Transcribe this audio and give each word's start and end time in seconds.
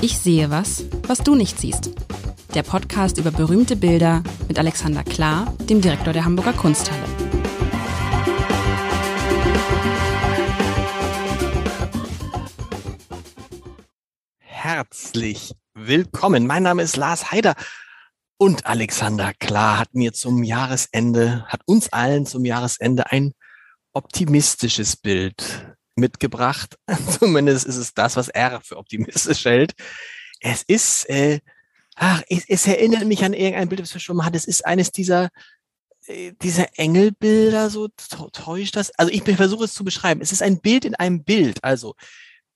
Ich 0.00 0.16
sehe 0.16 0.48
was, 0.48 0.84
was 1.08 1.18
du 1.18 1.34
nicht 1.34 1.58
siehst. 1.58 1.90
Der 2.54 2.62
Podcast 2.62 3.18
über 3.18 3.32
berühmte 3.32 3.74
Bilder 3.74 4.22
mit 4.46 4.56
Alexander 4.56 5.02
Klar, 5.02 5.52
dem 5.68 5.80
Direktor 5.80 6.12
der 6.12 6.24
Hamburger 6.24 6.52
Kunsthalle. 6.52 7.02
Herzlich 14.38 15.56
willkommen. 15.74 16.46
Mein 16.46 16.62
Name 16.62 16.84
ist 16.84 16.96
Lars 16.96 17.32
Heider 17.32 17.56
und 18.36 18.66
Alexander 18.66 19.32
Klar 19.34 19.80
hat 19.80 19.94
mir 19.94 20.12
zum 20.12 20.44
Jahresende, 20.44 21.44
hat 21.48 21.62
uns 21.66 21.92
allen 21.92 22.24
zum 22.24 22.44
Jahresende 22.44 23.10
ein 23.10 23.32
optimistisches 23.94 24.96
Bild 24.96 25.67
mitgebracht. 25.98 26.78
Zumindest 27.18 27.66
ist 27.66 27.76
es 27.76 27.94
das, 27.94 28.16
was 28.16 28.28
er 28.28 28.60
für 28.60 28.76
optimistisch 28.76 29.44
hält. 29.44 29.74
Es 30.40 30.62
ist, 30.62 31.08
äh, 31.08 31.40
ach, 31.96 32.22
es, 32.28 32.44
es 32.48 32.66
erinnert 32.66 33.04
mich 33.04 33.24
an 33.24 33.34
irgendein 33.34 33.68
Bild, 33.68 33.80
das 33.80 33.94
wir 33.94 34.00
schon 34.00 34.16
mal 34.16 34.24
hatten. 34.24 34.36
Es 34.36 34.46
ist 34.46 34.64
eines 34.64 34.92
dieser, 34.92 35.30
äh, 36.06 36.32
dieser 36.42 36.78
Engelbilder, 36.78 37.70
so 37.70 37.88
täuscht 38.32 38.76
das. 38.76 38.90
Also 38.98 39.12
ich 39.12 39.22
versuche 39.22 39.64
es 39.64 39.74
zu 39.74 39.84
beschreiben. 39.84 40.20
Es 40.20 40.32
ist 40.32 40.42
ein 40.42 40.60
Bild 40.60 40.84
in 40.84 40.94
einem 40.94 41.24
Bild. 41.24 41.62
Also 41.62 41.94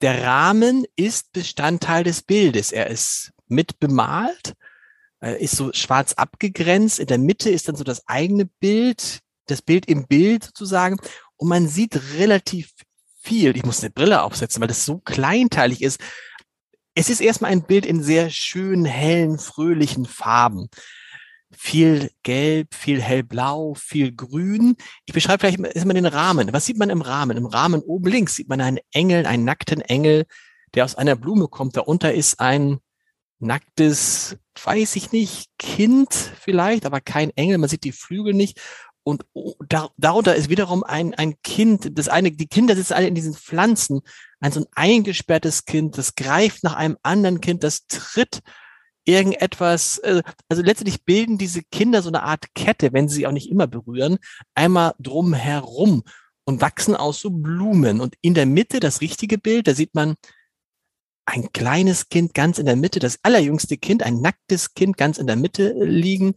der 0.01 0.25
Rahmen 0.25 0.85
ist 0.97 1.33
Bestandteil 1.33 2.05
des 2.05 2.23
Bildes. 2.23 2.73
Er 2.73 2.89
ist 2.89 3.33
mit 3.47 3.79
bemalt, 3.79 4.55
äh, 5.23 5.43
ist 5.43 5.57
so 5.57 5.73
schwarz 5.73 6.15
abgegrenzt. 6.15 6.99
In 6.99 7.07
der 7.07 7.19
Mitte 7.19 7.51
ist 7.51 7.69
dann 7.69 7.77
so 7.77 7.85
das 7.85 8.07
eigene 8.09 8.47
Bild, 8.47 9.21
das 9.47 9.63
Bild 9.63 9.87
im 9.87 10.07
Bild 10.07 10.45
sozusagen. 10.45 10.99
Und 11.37 11.49
man 11.49 11.69
sieht 11.69 12.01
relativ 12.15 12.73
viel. 13.23 13.57
Ich 13.57 13.65
muss 13.65 13.81
eine 13.81 13.91
Brille 13.91 14.23
aufsetzen, 14.23 14.61
weil 14.61 14.69
das 14.69 14.85
so 14.85 14.99
kleinteilig 14.99 15.83
ist. 15.83 16.01
Es 16.95 17.09
ist 17.09 17.21
erstmal 17.21 17.53
ein 17.53 17.63
Bild 17.63 17.87
in 17.87 18.03
sehr 18.03 18.29
schönen, 18.31 18.85
hellen, 18.85 19.39
fröhlichen 19.39 20.05
Farben. 20.05 20.69
Viel 21.51 22.11
gelb, 22.23 22.75
viel 22.75 23.01
hellblau, 23.01 23.75
viel 23.75 24.13
grün. 24.15 24.77
Ich 25.07 25.15
beschreibe 25.15 25.41
vielleicht 25.41 25.61
erstmal 25.75 25.95
den 25.95 26.07
Rahmen. 26.07 26.53
Was 26.53 26.67
sieht 26.67 26.79
man 26.79 26.91
im 26.91 27.03
Rahmen? 27.03 27.37
Im 27.37 27.47
Rahmen 27.47 27.83
oben 27.83 28.11
links 28.11 28.35
sieht 28.35 28.49
man 28.49 28.61
einen 28.61 28.81
Engel, 28.93 29.27
einen 29.27 29.45
nackten 29.45 29.81
Engel, 29.81 30.25
der 30.75 30.85
aus 30.85 30.95
einer 30.95 31.17
Blume 31.17 31.49
kommt. 31.49 31.77
Darunter 31.77 32.13
ist 32.13 32.41
ein 32.41 32.79
nacktes, 33.39 34.37
weiß 34.63 34.97
ich 34.97 35.13
nicht, 35.13 35.51
Kind 35.59 36.15
vielleicht, 36.15 36.87
aber 36.87 37.01
kein 37.01 37.31
Engel. 37.31 37.59
Man 37.59 37.69
sieht 37.69 37.85
die 37.85 37.93
Flügel 37.93 38.35
nicht. 38.35 38.61
Und 39.05 39.25
da, 39.69 39.91
darunter 39.97 40.37
ist 40.37 40.49
wiederum 40.49 40.85
ein, 40.85 41.15
ein 41.15 41.35
Kind, 41.43 41.99
das 41.99 42.09
eine, 42.09 42.31
die 42.31 42.47
Kinder 42.47 42.77
sitzen 42.77 42.93
alle 42.93 43.09
in 43.09 43.15
diesen 43.15 43.35
Pflanzen, 43.35 44.01
ein 44.41 44.53
so 44.53 44.61
ein 44.61 44.67
eingesperrtes 44.75 45.65
Kind, 45.65 45.99
das 45.99 46.15
greift 46.15 46.63
nach 46.63 46.75
einem 46.75 46.97
anderen 47.03 47.41
Kind, 47.41 47.65
das 47.65 47.87
tritt 47.87 48.41
irgendetwas, 49.05 49.99
äh, 49.99 50.23
also 50.49 50.63
letztendlich 50.63 51.05
bilden 51.05 51.39
diese 51.39 51.63
Kinder 51.63 52.03
so 52.03 52.09
eine 52.09 52.23
Art 52.23 52.55
Kette, 52.55 52.93
wenn 52.93 53.09
sie 53.09 53.17
sich 53.17 53.27
auch 53.27 53.33
nicht 53.33 53.51
immer 53.51 53.67
berühren, 53.67 54.19
einmal 54.55 54.95
drum 54.99 55.35
herum 55.35 56.05
und 56.45 56.61
wachsen 56.61 56.95
aus 56.97 57.21
so 57.21 57.31
Blumen. 57.31 58.01
Und 58.01 58.15
in 58.21 58.35
der 58.35 58.47
Mitte, 58.47 58.81
das 58.81 59.01
richtige 59.01 59.39
Bild, 59.39 59.67
da 59.67 59.75
sieht 59.75 59.95
man 59.95 60.15
ein 61.25 61.53
kleines 61.53 62.09
Kind 62.09 62.35
ganz 62.35 62.59
in 62.59 62.67
der 62.67 62.77
Mitte, 62.77 62.99
das 62.99 63.19
allerjüngste 63.23 63.77
Kind, 63.77 64.03
ein 64.03 64.21
nacktes 64.21 64.75
Kind 64.75 64.97
ganz 64.97 65.19
in 65.19 65.27
der 65.27 65.37
Mitte 65.37 65.73
liegen, 65.79 66.35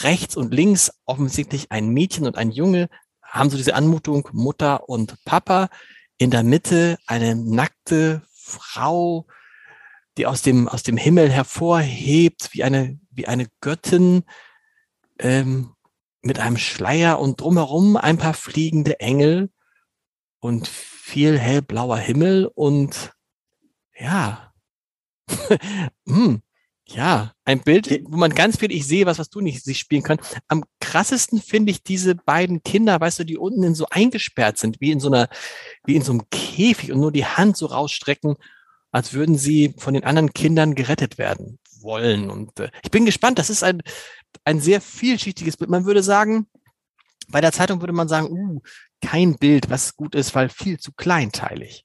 rechts 0.00 0.36
und 0.36 0.52
links 0.52 0.92
offensichtlich 1.04 1.70
ein 1.70 1.88
Mädchen 1.88 2.26
und 2.26 2.36
ein 2.36 2.50
Junge 2.50 2.88
haben 3.22 3.50
so 3.50 3.56
diese 3.56 3.74
Anmutung 3.74 4.28
Mutter 4.32 4.88
und 4.88 5.22
Papa. 5.24 5.68
In 6.16 6.30
der 6.30 6.42
Mitte 6.42 6.98
eine 7.06 7.36
nackte 7.36 8.22
Frau, 8.32 9.26
die 10.16 10.26
aus 10.26 10.42
dem, 10.42 10.68
aus 10.68 10.82
dem 10.82 10.96
Himmel 10.96 11.30
hervorhebt, 11.30 12.50
wie 12.52 12.64
eine, 12.64 12.98
wie 13.10 13.28
eine 13.28 13.46
Göttin, 13.60 14.24
ähm, 15.18 15.74
mit 16.22 16.40
einem 16.40 16.56
Schleier 16.56 17.20
und 17.20 17.40
drumherum 17.40 17.96
ein 17.96 18.18
paar 18.18 18.34
fliegende 18.34 18.98
Engel 19.00 19.50
und 20.40 20.66
viel 20.68 21.38
hellblauer 21.38 21.98
Himmel 21.98 22.50
und 22.52 23.12
ja, 23.96 24.52
hm, 26.06 26.42
ja, 26.90 27.32
ein 27.44 27.60
Bild, 27.60 28.02
wo 28.04 28.16
man 28.16 28.34
ganz 28.34 28.58
viel, 28.58 28.72
ich 28.72 28.86
sehe 28.86 29.04
was, 29.04 29.18
was 29.18 29.28
du 29.28 29.40
nicht 29.40 29.62
sich 29.62 29.78
spielen 29.78 30.02
können. 30.02 30.20
Am 30.48 30.64
krassesten 30.80 31.40
finde 31.40 31.70
ich 31.70 31.82
diese 31.82 32.14
beiden 32.14 32.62
Kinder, 32.62 32.98
weißt 32.98 33.18
du, 33.18 33.24
die 33.24 33.36
unten 33.36 33.62
in 33.62 33.74
so 33.74 33.86
eingesperrt 33.90 34.58
sind, 34.58 34.80
wie 34.80 34.90
in 34.90 35.00
so 35.00 35.08
einer, 35.08 35.28
wie 35.84 35.96
in 35.96 36.02
so 36.02 36.12
einem 36.12 36.28
Käfig 36.30 36.90
und 36.90 37.00
nur 37.00 37.12
die 37.12 37.26
Hand 37.26 37.56
so 37.56 37.66
rausstrecken, 37.66 38.36
als 38.90 39.12
würden 39.12 39.36
sie 39.36 39.74
von 39.76 39.92
den 39.92 40.04
anderen 40.04 40.32
Kindern 40.32 40.74
gerettet 40.74 41.18
werden 41.18 41.58
wollen. 41.82 42.30
Und 42.30 42.58
äh, 42.58 42.70
ich 42.82 42.90
bin 42.90 43.04
gespannt. 43.04 43.38
Das 43.38 43.50
ist 43.50 43.62
ein, 43.62 43.82
ein 44.44 44.60
sehr 44.60 44.80
vielschichtiges 44.80 45.58
Bild. 45.58 45.70
Man 45.70 45.84
würde 45.84 46.02
sagen, 46.02 46.46
bei 47.28 47.42
der 47.42 47.52
Zeitung 47.52 47.80
würde 47.80 47.92
man 47.92 48.08
sagen, 48.08 48.30
uh, 48.30 48.60
kein 49.02 49.36
Bild, 49.36 49.68
was 49.68 49.94
gut 49.94 50.14
ist, 50.14 50.34
weil 50.34 50.48
viel 50.48 50.78
zu 50.78 50.92
kleinteilig. 50.92 51.84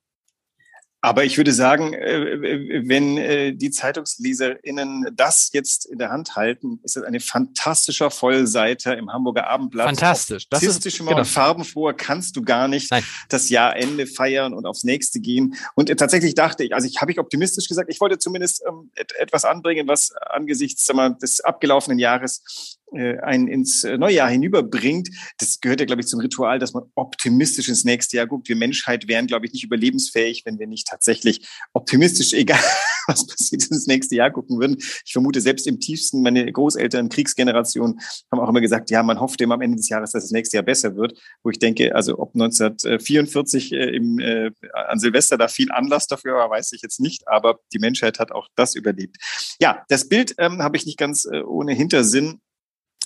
Aber 1.04 1.26
ich 1.26 1.36
würde 1.36 1.52
sagen, 1.52 1.94
äh, 1.94 2.88
wenn 2.88 3.18
äh, 3.18 3.52
die 3.52 3.72
ZeitungsleserInnen 3.72 5.08
das 5.14 5.50
jetzt 5.52 5.86
in 5.86 5.98
der 5.98 6.12
Hand 6.12 6.38
halten, 6.38 6.80
ist 6.82 6.96
das 6.96 7.04
eine 7.04 7.20
fantastischer 7.20 8.10
Vollseiter 8.10 8.98
im 8.98 9.12
Hamburger 9.12 9.48
Abendblatt. 9.48 9.88
Fantastisch. 9.88 10.48
Das 10.50 10.64
ist 10.64 10.82
genau. 10.98 11.18
und 11.18 11.26
farbenfroher 11.26 11.94
kannst 11.94 12.38
du 12.38 12.42
gar 12.42 12.70
nicht 12.70 12.90
Nein. 12.90 13.04
das 13.28 13.50
Jahrende 13.50 14.08
feiern 14.08 14.54
und 14.54 14.66
aufs 14.66 14.86
nächste 14.86 15.20
gehen. 15.20 15.56
Und 15.76 15.90
tatsächlich 15.98 16.36
dachte 16.36 16.64
ich, 16.64 16.74
also 16.74 16.88
ich 16.88 17.02
habe 17.02 17.12
ich 17.12 17.20
optimistisch 17.20 17.68
gesagt, 17.68 17.90
ich 17.90 18.00
wollte 18.00 18.18
zumindest 18.18 18.64
ähm, 18.66 18.90
etwas 18.96 19.44
anbringen, 19.44 19.90
was 19.90 20.14
angesichts 20.14 20.92
mal, 20.94 21.16
des 21.16 21.42
abgelaufenen 21.42 22.00
Jahres 22.00 22.80
äh, 22.83 22.83
einen 22.94 23.48
ins 23.48 23.84
äh, 23.84 23.98
neue 23.98 24.16
Jahr 24.16 24.30
hinüberbringt. 24.30 25.10
Das 25.38 25.60
gehört 25.60 25.80
ja, 25.80 25.86
glaube 25.86 26.02
ich, 26.02 26.08
zum 26.08 26.20
Ritual, 26.20 26.60
dass 26.60 26.74
man 26.74 26.84
optimistisch 26.96 27.70
ins 27.70 27.84
nächste 27.84 28.18
Jahr 28.18 28.28
guckt. 28.28 28.50
Wir 28.50 28.56
Menschheit 28.56 29.08
wären, 29.08 29.28
glaube 29.28 29.46
ich, 29.46 29.54
nicht 29.54 29.64
überlebensfähig, 29.64 30.44
wenn 30.46 30.60
wir 30.60 30.68
nicht 30.68 30.88
tatsächlich 30.88 31.48
optimistisch, 31.74 32.34
egal 32.34 32.60
was 33.08 33.28
passiert, 33.28 33.66
ins 33.70 33.88
nächste 33.88 34.16
Jahr 34.16 34.32
gucken 34.32 34.60
würden. 34.60 34.78
Ich 35.06 35.12
vermute, 35.12 35.42
selbst 35.42 35.68
im 35.68 35.80
tiefsten, 35.80 36.22
meine 36.22 36.52
Großeltern, 36.52 37.10
Kriegsgeneration, 37.10 38.00
haben 38.32 38.40
auch 38.40 38.50
immer 38.50 38.62
gesagt, 38.62 38.90
ja, 38.92 39.04
man 39.04 39.20
hofft 39.20 39.42
immer 39.42 39.56
am 39.56 39.62
Ende 39.62 39.78
des 39.78 39.90
Jahres, 39.90 40.12
dass 40.12 40.24
das 40.24 40.32
nächste 40.32 40.58
Jahr 40.58 40.64
besser 40.64 40.96
wird. 40.96 41.20
Wo 41.44 41.50
ich 41.50 41.60
denke, 41.60 41.96
also 41.96 42.18
ob 42.20 42.34
1944 42.34 43.74
äh, 43.74 43.96
im, 43.96 44.20
äh, 44.20 44.52
an 44.74 45.00
Silvester 45.00 45.38
da 45.38 45.48
viel 45.48 45.72
Anlass 45.72 46.08
dafür 46.08 46.36
war, 46.36 46.50
weiß 46.50 46.72
ich 46.74 46.82
jetzt 46.82 47.00
nicht. 47.00 47.28
Aber 47.28 47.60
die 47.74 47.80
Menschheit 47.80 48.20
hat 48.20 48.32
auch 48.32 48.48
das 48.56 48.76
überlebt. 48.76 49.18
Ja, 49.60 49.84
das 49.90 50.08
Bild 50.08 50.36
ähm, 50.38 50.62
habe 50.62 50.78
ich 50.78 50.86
nicht 50.86 50.98
ganz 50.98 51.26
äh, 51.26 51.42
ohne 51.42 51.74
Hintersinn 51.74 52.40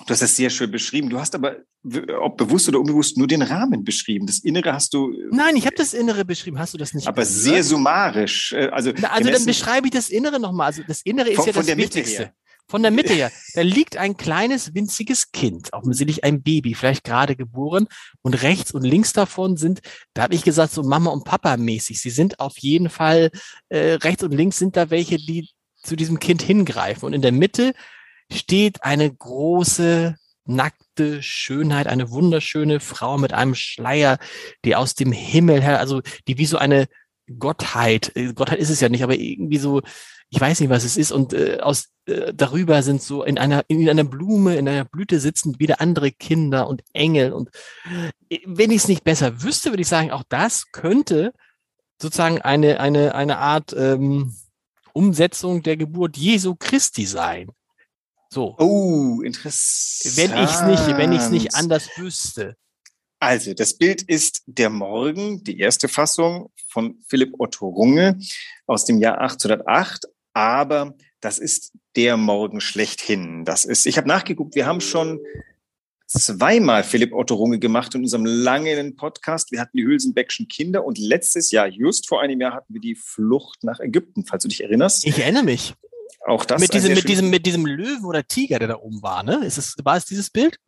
Du 0.06 0.12
hast 0.12 0.22
das 0.22 0.36
sehr 0.36 0.50
schön 0.50 0.70
beschrieben. 0.70 1.10
Du 1.10 1.20
hast 1.20 1.34
aber, 1.34 1.58
ob 2.20 2.38
bewusst 2.38 2.68
oder 2.70 2.80
unbewusst, 2.80 3.18
nur 3.18 3.28
den 3.28 3.42
Rahmen 3.42 3.84
beschrieben. 3.84 4.28
Das 4.28 4.40
Innere 4.40 4.74
hast 4.74 4.94
du. 4.94 5.12
Äh, 5.12 5.30
Nein, 5.32 5.56
ich 5.56 5.66
habe 5.66 5.76
das 5.76 5.94
Innere 5.94 6.24
beschrieben. 6.24 6.60
Hast 6.60 6.74
du 6.74 6.78
das 6.78 6.94
nicht? 6.94 7.08
Aber 7.08 7.24
gehört? 7.24 7.34
sehr 7.34 7.64
summarisch. 7.64 8.54
Äh, 8.54 8.68
also, 8.68 8.92
Na, 9.00 9.10
also 9.10 9.32
dann 9.32 9.46
beschreibe 9.46 9.88
ich 9.88 9.92
das 9.92 10.10
Innere 10.10 10.40
nochmal. 10.40 10.68
Also 10.68 10.84
das 10.88 11.02
Innere 11.02 11.30
ist 11.30 11.38
von, 11.38 11.46
ja 11.46 11.52
das 11.54 11.78
Wichtigste. 11.78 12.32
Von 12.70 12.82
der 12.82 12.92
Mitte 12.92 13.14
her. 13.14 13.32
Da 13.54 13.62
liegt 13.62 13.96
ein 13.96 14.18
kleines, 14.18 14.74
winziges 14.74 15.32
Kind, 15.32 15.72
offensichtlich 15.72 16.26
ein 16.26 16.42
Baby, 16.42 16.74
vielleicht 16.74 17.06
gerade 17.06 17.38
geboren. 17.38 17.88
Und 18.22 18.34
rechts 18.44 18.74
und 18.74 18.84
links 18.84 19.14
davon 19.14 19.56
sind, 19.56 19.80
da 20.14 20.24
habe 20.24 20.36
ich 20.36 20.44
gesagt, 20.44 20.74
so 20.74 20.84
Mama 20.84 21.12
und 21.12 21.24
Papa 21.24 21.56
mäßig. 21.56 22.02
Sie 22.02 22.10
sind 22.10 22.42
auf 22.42 22.58
jeden 22.58 22.90
Fall, 22.90 23.32
äh, 23.70 23.94
rechts 23.94 24.24
und 24.24 24.34
links 24.34 24.60
sind 24.60 24.76
da 24.76 24.90
welche, 24.90 25.16
die 25.16 25.50
zu 25.82 25.96
diesem 25.96 26.20
Kind 26.20 26.42
hingreifen. 26.42 27.06
Und 27.06 27.14
in 27.14 27.22
der 27.22 27.32
Mitte 27.32 27.74
steht 28.32 28.84
eine 28.84 29.14
große, 29.14 30.16
nackte 30.46 31.22
Schönheit, 31.22 31.88
eine 31.88 32.10
wunderschöne 32.10 32.80
Frau 32.80 33.18
mit 33.18 33.34
einem 33.34 33.56
Schleier, 33.56 34.18
die 34.66 34.76
aus 34.76 34.96
dem 34.96 35.12
Himmel 35.12 35.62
her, 35.62 35.80
also 35.80 36.02
die 36.28 36.38
wie 36.38 36.46
so 36.46 36.58
eine 36.58 36.88
Gottheit, 37.40 38.12
äh, 38.16 38.34
Gottheit 38.34 38.60
ist 38.60 38.70
es 38.70 38.80
ja 38.80 38.90
nicht, 38.90 39.04
aber 39.04 39.16
irgendwie 39.16 39.58
so, 39.58 39.82
ich 40.30 40.40
weiß 40.40 40.60
nicht, 40.60 40.70
was 40.70 40.84
es 40.84 40.98
ist, 40.98 41.12
und 41.12 41.34
äh, 41.34 41.60
aus 41.60 41.90
äh, 42.06 42.34
darüber 42.34 42.82
sind 42.84 43.02
so 43.02 43.24
in 43.24 43.38
einer 43.38 43.64
in 43.68 43.88
einer 43.90 44.04
Blume, 44.04 44.56
in 44.56 44.68
einer 44.68 44.86
Blüte 44.86 45.20
sitzen 45.20 45.60
wieder 45.60 45.82
andere 45.82 46.12
Kinder 46.12 46.68
und 46.68 46.84
Engel 46.94 47.34
und 47.34 47.50
äh, 48.30 48.40
wenn 48.46 48.72
ich 48.72 48.78
es 48.78 48.88
nicht 48.88 49.04
besser 49.04 49.44
wüsste, 49.44 49.72
würde 49.72 49.82
ich 49.82 49.88
sagen, 49.88 50.12
auch 50.12 50.24
das 50.28 50.72
könnte 50.72 51.34
sozusagen 52.02 52.42
eine 52.42 52.80
eine 52.80 53.16
eine 53.16 53.38
Art 53.38 53.74
ähm, 53.78 54.36
Umsetzung 54.94 55.64
der 55.64 55.78
Geburt 55.78 56.18
Jesu 56.18 56.56
Christi 56.56 57.06
sein. 57.06 57.50
So. 58.30 58.56
Oh, 58.60 59.22
interessant. 59.22 60.18
Wenn 60.18 60.44
ich 60.44 60.52
es 60.52 60.62
nicht, 60.64 60.98
wenn 60.98 61.12
ich 61.12 61.20
es 61.20 61.30
nicht 61.30 61.56
anders 61.56 61.90
wüsste. 61.98 62.56
Also, 63.20 63.54
das 63.54 63.78
Bild 63.78 64.04
ist 64.04 64.44
Der 64.46 64.70
Morgen, 64.70 65.44
die 65.44 65.60
erste 65.60 65.88
Fassung 65.88 66.52
von 66.68 67.00
Philipp 67.08 67.34
Otto 67.40 67.68
Runge 67.68 68.20
aus 68.68 68.86
dem 68.86 69.00
Jahr 69.00 69.20
1808. 69.20 70.06
Aber 70.34 70.96
das 71.20 71.40
ist 71.40 71.74
der 71.96 72.16
Morgen 72.16 72.62
schlechthin. 72.62 73.44
Das 73.44 73.66
ist, 73.66 73.88
ich 73.88 73.98
habe 73.98 74.08
nachgeguckt, 74.08 74.54
wir 74.54 74.68
haben 74.68 74.82
schon 74.82 75.20
zweimal 76.06 76.84
Philipp 76.84 77.14
Otto 77.14 77.36
Runge 77.36 77.60
gemacht 77.60 77.96
in 77.96 78.02
unserem 78.02 78.26
langen 78.26 78.96
Podcast. 78.96 79.52
Wir 79.52 79.60
hatten 79.60 79.78
die 79.78 79.84
Hülsenbeckschen 79.84 80.48
Kinder 80.48 80.86
und 80.86 80.98
letztes 80.98 81.52
Jahr, 81.52 81.68
just 81.68 82.08
vor 82.08 82.22
einem 82.22 82.40
Jahr, 82.40 82.54
hatten 82.54 82.74
wir 82.74 82.82
die 82.82 82.96
Flucht 82.96 83.64
nach 83.64 83.80
Ägypten, 83.80 84.26
falls 84.26 84.44
du 84.44 84.50
dich 84.50 84.64
erinnerst. 84.64 85.06
Ich 85.06 85.20
erinnere 85.20 85.44
mich. 85.44 85.74
Auch 86.28 86.44
das. 86.44 86.60
Mit 86.60 86.74
diesem, 86.74 86.94
mit 86.94 87.08
diesem, 87.08 87.30
mit 87.30 87.46
diesem 87.46 87.66
Löwen 87.66 88.04
oder 88.04 88.22
Tiger, 88.22 88.60
der 88.60 88.68
da 88.68 88.76
oben 88.76 89.02
war, 89.02 89.24
ne? 89.24 89.46
Ist 89.46 89.58
es, 89.58 89.76
war 89.84 89.96
es 89.96 90.06
dieses 90.06 90.30
Bild? 90.30 90.60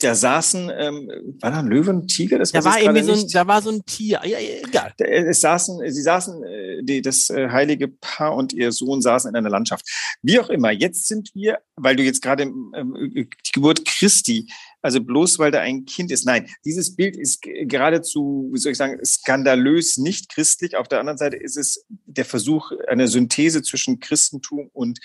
Da 0.00 0.16
saßen, 0.16 0.70
ähm, 0.76 1.08
war 1.40 1.52
da 1.52 1.60
ein 1.60 1.68
Löwen, 1.68 2.08
Tiger? 2.08 2.40
Das 2.40 2.50
da 2.50 2.64
war 2.64 2.80
irgendwie 2.80 3.02
so 3.02 3.12
ein, 3.12 3.28
da 3.32 3.46
war 3.46 3.62
so 3.62 3.70
ein 3.70 3.84
Tier. 3.86 4.20
Ja, 4.24 4.38
egal. 4.38 4.92
Es 4.98 5.40
saßen, 5.42 5.78
sie 5.92 6.02
saßen, 6.02 6.42
äh, 6.42 6.82
die, 6.82 7.02
das 7.02 7.30
äh, 7.30 7.48
heilige 7.50 7.86
Paar 7.86 8.34
und 8.34 8.52
ihr 8.52 8.72
Sohn 8.72 9.00
saßen 9.00 9.30
in 9.30 9.36
einer 9.36 9.48
Landschaft. 9.48 9.88
Wie 10.22 10.40
auch 10.40 10.48
immer, 10.48 10.72
jetzt 10.72 11.06
sind 11.06 11.30
wir, 11.34 11.60
weil 11.76 11.94
du 11.94 12.02
jetzt 12.02 12.20
gerade 12.20 12.42
ähm, 12.42 13.12
die 13.14 13.28
Geburt 13.52 13.84
Christi 13.84 14.48
also 14.86 15.00
bloß 15.00 15.40
weil 15.40 15.50
da 15.50 15.58
ein 15.58 15.84
Kind 15.84 16.12
ist. 16.12 16.26
Nein, 16.26 16.48
dieses 16.64 16.94
Bild 16.94 17.16
ist 17.16 17.42
geradezu, 17.42 18.48
wie 18.52 18.58
soll 18.58 18.70
ich 18.70 18.78
sagen, 18.78 19.04
skandalös 19.04 19.96
nicht 19.96 20.28
christlich. 20.32 20.76
Auf 20.76 20.86
der 20.86 21.00
anderen 21.00 21.18
Seite 21.18 21.36
ist 21.36 21.56
es 21.56 21.84
der 21.88 22.24
Versuch 22.24 22.70
einer 22.86 23.08
Synthese 23.08 23.62
zwischen 23.62 23.98
Christentum 23.98 24.70
und 24.72 25.00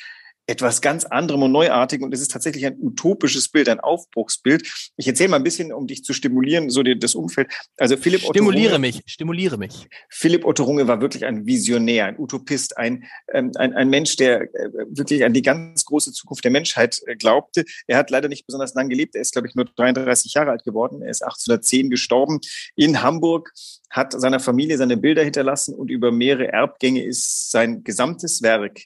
etwas 0.52 0.82
ganz 0.82 1.06
anderem 1.06 1.44
und 1.44 1.52
Neuartigem. 1.52 2.06
Und 2.06 2.14
es 2.14 2.22
ist 2.22 2.32
tatsächlich 2.32 2.66
ein 2.66 2.78
utopisches 2.80 3.50
Bild, 3.50 3.70
ein 3.70 3.80
Aufbruchsbild. 3.80 4.92
Ich 4.98 5.08
erzähle 5.08 5.30
mal 5.30 5.38
ein 5.38 5.44
bisschen, 5.44 5.72
um 5.72 5.88
dich 5.88 6.04
zu 6.04 6.14
stimulieren, 6.14 6.70
so 6.70 6.84
das 6.84 7.16
Umfeld. 7.16 7.50
Also 7.78 7.96
Philipp 7.96 8.22
Stimuliere 8.22 8.68
Otto 8.68 8.76
Runge, 8.76 8.80
mich, 8.80 9.02
stimuliere 9.06 9.58
mich. 9.58 9.88
Philipp 10.10 10.46
Otto 10.46 10.64
Runge 10.64 10.88
war 10.88 11.02
wirklich 11.02 11.26
ein 11.26 11.46
Visionär, 11.46 12.06
ein 12.06 12.20
Utopist, 12.20 12.78
ein, 12.78 13.06
ähm, 13.34 13.52
ein, 13.56 13.74
ein 13.74 13.90
Mensch, 13.90 14.18
der 14.18 14.42
äh, 14.42 14.70
wirklich 14.90 15.24
an 15.24 15.34
die 15.34 15.42
ganz 15.42 15.86
große 15.86 16.12
Zukunft 16.12 16.44
der 16.44 16.52
Menschheit 16.52 17.02
äh, 17.06 17.16
glaubte. 17.16 17.64
Er 17.88 17.98
hat 17.98 18.10
leider 18.10 18.28
nicht 18.28 18.46
besonders 18.46 18.74
lang 18.74 18.90
gelebt. 18.90 19.16
Er 19.16 19.22
ist, 19.22 19.32
glaube 19.32 19.48
ich, 19.48 19.56
nur 19.56 19.66
33 19.66 20.34
Jahre 20.34 20.52
alt 20.52 20.66
geworden. 20.66 21.02
Er 21.02 21.12
ist 21.12 21.24
1810 21.24 21.90
gestorben 21.90 22.40
in 22.76 23.02
Hamburg 23.02 23.54
hat 23.90 24.14
seiner 24.14 24.40
Familie 24.40 24.78
seine 24.78 24.98
Bilder 24.98 25.24
hinterlassen 25.24 25.76
und 25.76 25.92
über 25.92 26.12
mehrere 26.12 26.48
Erbgänge 26.48 27.04
ist 27.04 27.52
sein 27.52 27.84
gesamtes 27.84 28.42
Werk 28.42 28.86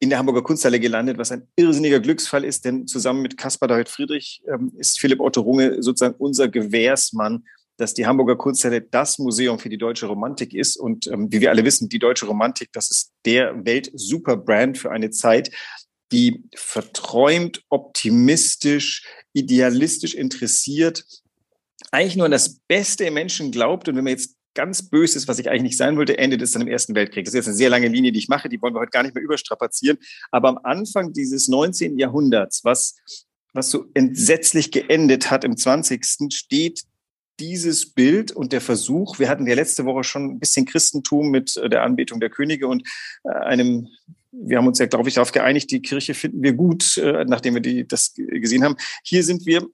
in 0.00 0.10
der 0.10 0.18
Hamburger 0.18 0.42
Kunsthalle 0.42 0.78
gelandet, 0.78 1.18
was 1.18 1.32
ein 1.32 1.48
irrsinniger 1.56 2.00
Glücksfall 2.00 2.44
ist, 2.44 2.64
denn 2.64 2.86
zusammen 2.86 3.22
mit 3.22 3.36
Caspar 3.36 3.68
David 3.68 3.88
Friedrich 3.88 4.42
ähm, 4.46 4.72
ist 4.76 5.00
Philipp 5.00 5.20
Otto 5.20 5.40
Runge 5.40 5.82
sozusagen 5.82 6.14
unser 6.18 6.48
Gewährsmann, 6.48 7.44
dass 7.78 7.94
die 7.94 8.06
Hamburger 8.06 8.36
Kunsthalle 8.36 8.80
das 8.80 9.18
Museum 9.18 9.58
für 9.58 9.68
die 9.68 9.78
deutsche 9.78 10.06
Romantik 10.06 10.54
ist. 10.54 10.76
Und 10.76 11.06
ähm, 11.08 11.32
wie 11.32 11.40
wir 11.40 11.50
alle 11.50 11.64
wissen, 11.64 11.88
die 11.88 11.98
deutsche 11.98 12.26
Romantik, 12.26 12.70
das 12.72 12.90
ist 12.90 13.12
der 13.24 13.64
Welt-Superbrand 13.64 14.78
für 14.78 14.90
eine 14.90 15.10
Zeit, 15.10 15.50
die 16.12 16.44
verträumt, 16.54 17.62
optimistisch, 17.68 19.04
idealistisch 19.32 20.14
interessiert, 20.14 21.04
eigentlich 21.90 22.16
nur 22.16 22.26
an 22.26 22.32
das 22.32 22.60
Beste 22.66 23.04
im 23.04 23.14
Menschen 23.14 23.52
glaubt. 23.52 23.88
Und 23.88 23.96
wenn 23.96 24.04
man 24.04 24.12
jetzt 24.12 24.37
ganz 24.58 24.82
Böses, 24.82 25.28
was 25.28 25.38
ich 25.38 25.48
eigentlich 25.48 25.62
nicht 25.62 25.76
sein 25.76 25.96
wollte, 25.96 26.18
endet 26.18 26.42
es 26.42 26.50
dann 26.50 26.62
im 26.62 26.68
Ersten 26.68 26.96
Weltkrieg. 26.96 27.24
Das 27.24 27.32
ist 27.32 27.38
jetzt 27.38 27.46
eine 27.46 27.56
sehr 27.56 27.70
lange 27.70 27.86
Linie, 27.86 28.10
die 28.10 28.18
ich 28.18 28.26
mache, 28.26 28.48
die 28.48 28.60
wollen 28.60 28.74
wir 28.74 28.80
heute 28.80 28.90
gar 28.90 29.04
nicht 29.04 29.14
mehr 29.14 29.22
überstrapazieren. 29.22 29.98
Aber 30.32 30.48
am 30.48 30.58
Anfang 30.64 31.12
dieses 31.12 31.46
19. 31.46 31.96
Jahrhunderts, 31.96 32.64
was, 32.64 32.96
was 33.52 33.70
so 33.70 33.86
entsetzlich 33.94 34.72
geendet 34.72 35.30
hat 35.30 35.44
im 35.44 35.56
20. 35.56 36.04
steht 36.32 36.82
dieses 37.38 37.94
Bild 37.94 38.32
und 38.32 38.52
der 38.52 38.60
Versuch, 38.60 39.20
wir 39.20 39.28
hatten 39.28 39.46
ja 39.46 39.54
letzte 39.54 39.84
Woche 39.84 40.02
schon 40.02 40.24
ein 40.24 40.40
bisschen 40.40 40.66
Christentum 40.66 41.30
mit 41.30 41.56
äh, 41.56 41.68
der 41.68 41.84
Anbetung 41.84 42.18
der 42.18 42.30
Könige 42.30 42.66
und 42.66 42.82
äh, 43.22 43.28
einem, 43.28 43.86
wir 44.32 44.58
haben 44.58 44.66
uns 44.66 44.80
ja, 44.80 44.86
glaube 44.86 45.08
ich, 45.08 45.14
darauf 45.14 45.30
geeinigt, 45.30 45.70
die 45.70 45.82
Kirche 45.82 46.14
finden 46.14 46.42
wir 46.42 46.54
gut, 46.54 46.96
äh, 46.96 47.24
nachdem 47.26 47.54
wir 47.54 47.60
die, 47.60 47.86
das 47.86 48.12
gesehen 48.16 48.64
haben. 48.64 48.74
Hier 49.04 49.22
sind 49.22 49.46
wir 49.46 49.68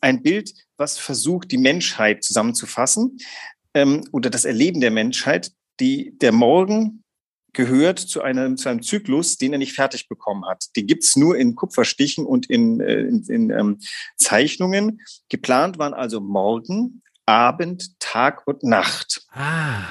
ein 0.00 0.22
Bild, 0.22 0.54
was 0.78 0.96
versucht, 0.96 1.50
die 1.50 1.58
Menschheit 1.58 2.24
zusammenzufassen 2.24 3.18
ähm, 3.74 4.08
oder 4.12 4.30
das 4.30 4.44
Erleben 4.44 4.80
der 4.80 4.90
Menschheit, 4.90 5.52
die 5.80 6.16
der 6.18 6.32
Morgen 6.32 7.04
gehört 7.54 7.98
zu 7.98 8.20
einem, 8.20 8.56
zu 8.56 8.68
einem 8.68 8.82
Zyklus, 8.82 9.38
den 9.38 9.52
er 9.52 9.58
nicht 9.58 9.74
fertig 9.74 10.08
bekommen 10.08 10.44
hat. 10.46 10.66
Die 10.76 10.86
gibt's 10.86 11.16
nur 11.16 11.36
in 11.36 11.54
Kupferstichen 11.54 12.26
und 12.26 12.50
in, 12.50 12.80
äh, 12.80 13.00
in, 13.00 13.24
in 13.28 13.50
ähm, 13.50 13.78
Zeichnungen. 14.16 15.00
Geplant 15.28 15.78
waren 15.78 15.94
also 15.94 16.20
Morgen, 16.20 17.02
Abend, 17.26 17.98
Tag 18.00 18.46
und 18.46 18.62
Nacht. 18.64 19.24
Ah. 19.32 19.84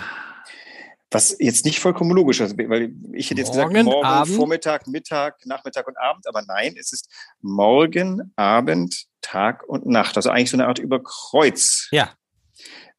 Was 1.10 1.36
jetzt 1.40 1.64
nicht 1.64 1.80
vollkommen 1.80 2.12
logisch 2.12 2.40
ist, 2.40 2.58
weil 2.58 2.94
ich 3.14 3.30
hätte 3.30 3.42
jetzt 3.42 3.54
morgen, 3.54 3.70
gesagt, 3.70 3.86
morgen, 3.86 4.06
Abend. 4.06 4.36
Vormittag, 4.36 4.88
Mittag, 4.88 5.46
Nachmittag 5.46 5.88
und 5.88 5.98
Abend, 5.98 6.28
aber 6.28 6.42
nein, 6.42 6.76
es 6.78 6.92
ist 6.92 7.08
Morgen, 7.42 8.34
Abend, 8.36 9.06
Tag 9.22 9.64
und 9.68 9.86
Nacht. 9.86 10.18
Also 10.18 10.32
eigentlich 10.32 10.50
so 10.50 10.58
eine 10.58 10.68
Art 10.68 10.80
Überkreuz. 10.80 11.88
Ja. 11.92 12.14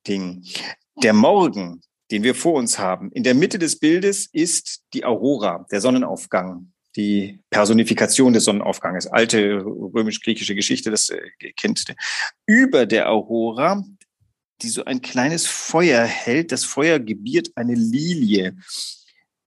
Ding. 0.07 0.45
Der 1.03 1.13
Morgen, 1.13 1.81
den 2.11 2.23
wir 2.23 2.35
vor 2.35 2.55
uns 2.55 2.79
haben, 2.79 3.11
in 3.13 3.23
der 3.23 3.35
Mitte 3.35 3.59
des 3.59 3.79
Bildes 3.79 4.29
ist 4.33 4.83
die 4.93 5.05
Aurora, 5.05 5.67
der 5.71 5.81
Sonnenaufgang, 5.81 6.73
die 6.97 7.41
Personifikation 7.51 8.33
des 8.33 8.45
Sonnenaufganges. 8.45 9.07
Alte 9.07 9.65
römisch-griechische 9.65 10.55
Geschichte, 10.55 10.91
das 10.91 11.11
äh, 11.11 11.21
kennt. 11.57 11.85
Über 12.47 12.87
der 12.87 13.11
Aurora, 13.11 13.85
die 14.63 14.69
so 14.69 14.85
ein 14.85 15.01
kleines 15.01 15.47
Feuer 15.47 16.05
hält. 16.05 16.53
Das 16.53 16.65
Feuer 16.65 16.99
gebiert 17.01 17.51
eine 17.57 17.75
Lilie. 17.75 18.57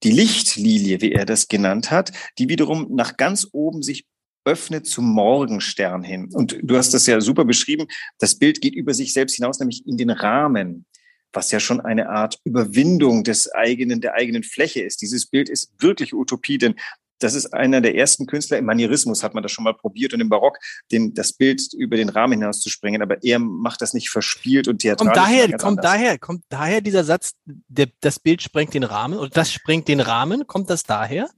Die 0.04 0.12
Lichtlilie, 0.12 1.02
wie 1.02 1.14
er 1.14 1.26
das 1.26 1.48
genannt 1.48 1.90
hat, 1.90 2.12
die 2.38 2.50
wiederum 2.50 2.94
nach 2.94 3.18
ganz 3.18 3.48
oben 3.52 3.82
sich 3.82 4.06
öffnet 4.48 4.88
zum 4.88 5.06
Morgenstern 5.14 6.04
hin. 6.04 6.30
Und 6.34 6.58
du 6.64 6.78
hast 6.78 6.94
das 6.94 7.06
ja 7.06 7.20
super 7.20 7.46
beschrieben. 7.46 7.88
Das 8.18 8.36
Bild 8.36 8.62
geht 8.62 8.74
über 8.74 8.94
sich 8.94 9.14
selbst 9.14 9.36
hinaus, 9.36 9.60
nämlich 9.60 9.86
in 9.86 9.98
den 9.98 10.10
Rahmen, 10.10 10.86
was 11.34 11.52
ja 11.52 11.60
schon 11.60 11.82
eine 11.82 12.10
Art 12.10 12.40
Überwindung 12.46 13.24
des 13.24 13.52
eigenen, 13.54 14.00
der 14.00 14.14
eigenen 14.14 14.44
Fläche 14.44 14.82
ist. 14.82 15.02
Dieses 15.02 15.26
Bild 15.26 15.50
ist 15.50 15.72
wirklich 15.80 16.14
Utopie, 16.14 16.58
denn 16.58 16.76
das 17.20 17.34
ist 17.34 17.54
einer 17.54 17.82
der 17.82 17.96
ersten 17.96 18.26
Künstler. 18.28 18.58
Im 18.58 18.66
Manierismus 18.66 19.24
hat 19.24 19.34
man 19.34 19.44
das 19.44 19.52
schon 19.52 19.64
mal 19.64 19.74
probiert 19.74 20.14
und 20.14 20.22
im 20.22 20.30
Barock 20.30 20.60
den, 20.92 21.14
das 21.14 21.34
Bild 21.34 21.74
über 21.74 21.98
den 21.98 22.10
Rahmen 22.10 22.34
hinaus 22.34 22.60
zu 22.60 22.70
sprengen. 22.70 23.02
Aber 23.02 23.24
er 23.24 23.40
macht 23.40 23.82
das 23.82 23.94
nicht 23.94 24.10
verspielt 24.10 24.68
und 24.68 24.80
theatralisch. 24.80 25.14
Kommt 25.14 25.28
daher, 25.28 25.48
kommt 25.50 25.64
anders. 25.64 25.86
daher, 25.86 26.20
kommt 26.20 26.44
daher 26.50 26.82
dieser 26.82 27.04
Satz, 27.04 27.32
der, 27.46 27.88
das 28.02 28.20
Bild 28.20 28.42
sprengt 28.42 28.74
den 28.74 28.84
Rahmen 28.84 29.18
und 29.18 29.36
das 29.36 29.52
sprengt 29.52 29.88
den 29.88 30.00
Rahmen. 30.00 30.48
Kommt 30.48 30.70
das 30.70 30.84
daher? 30.84 31.30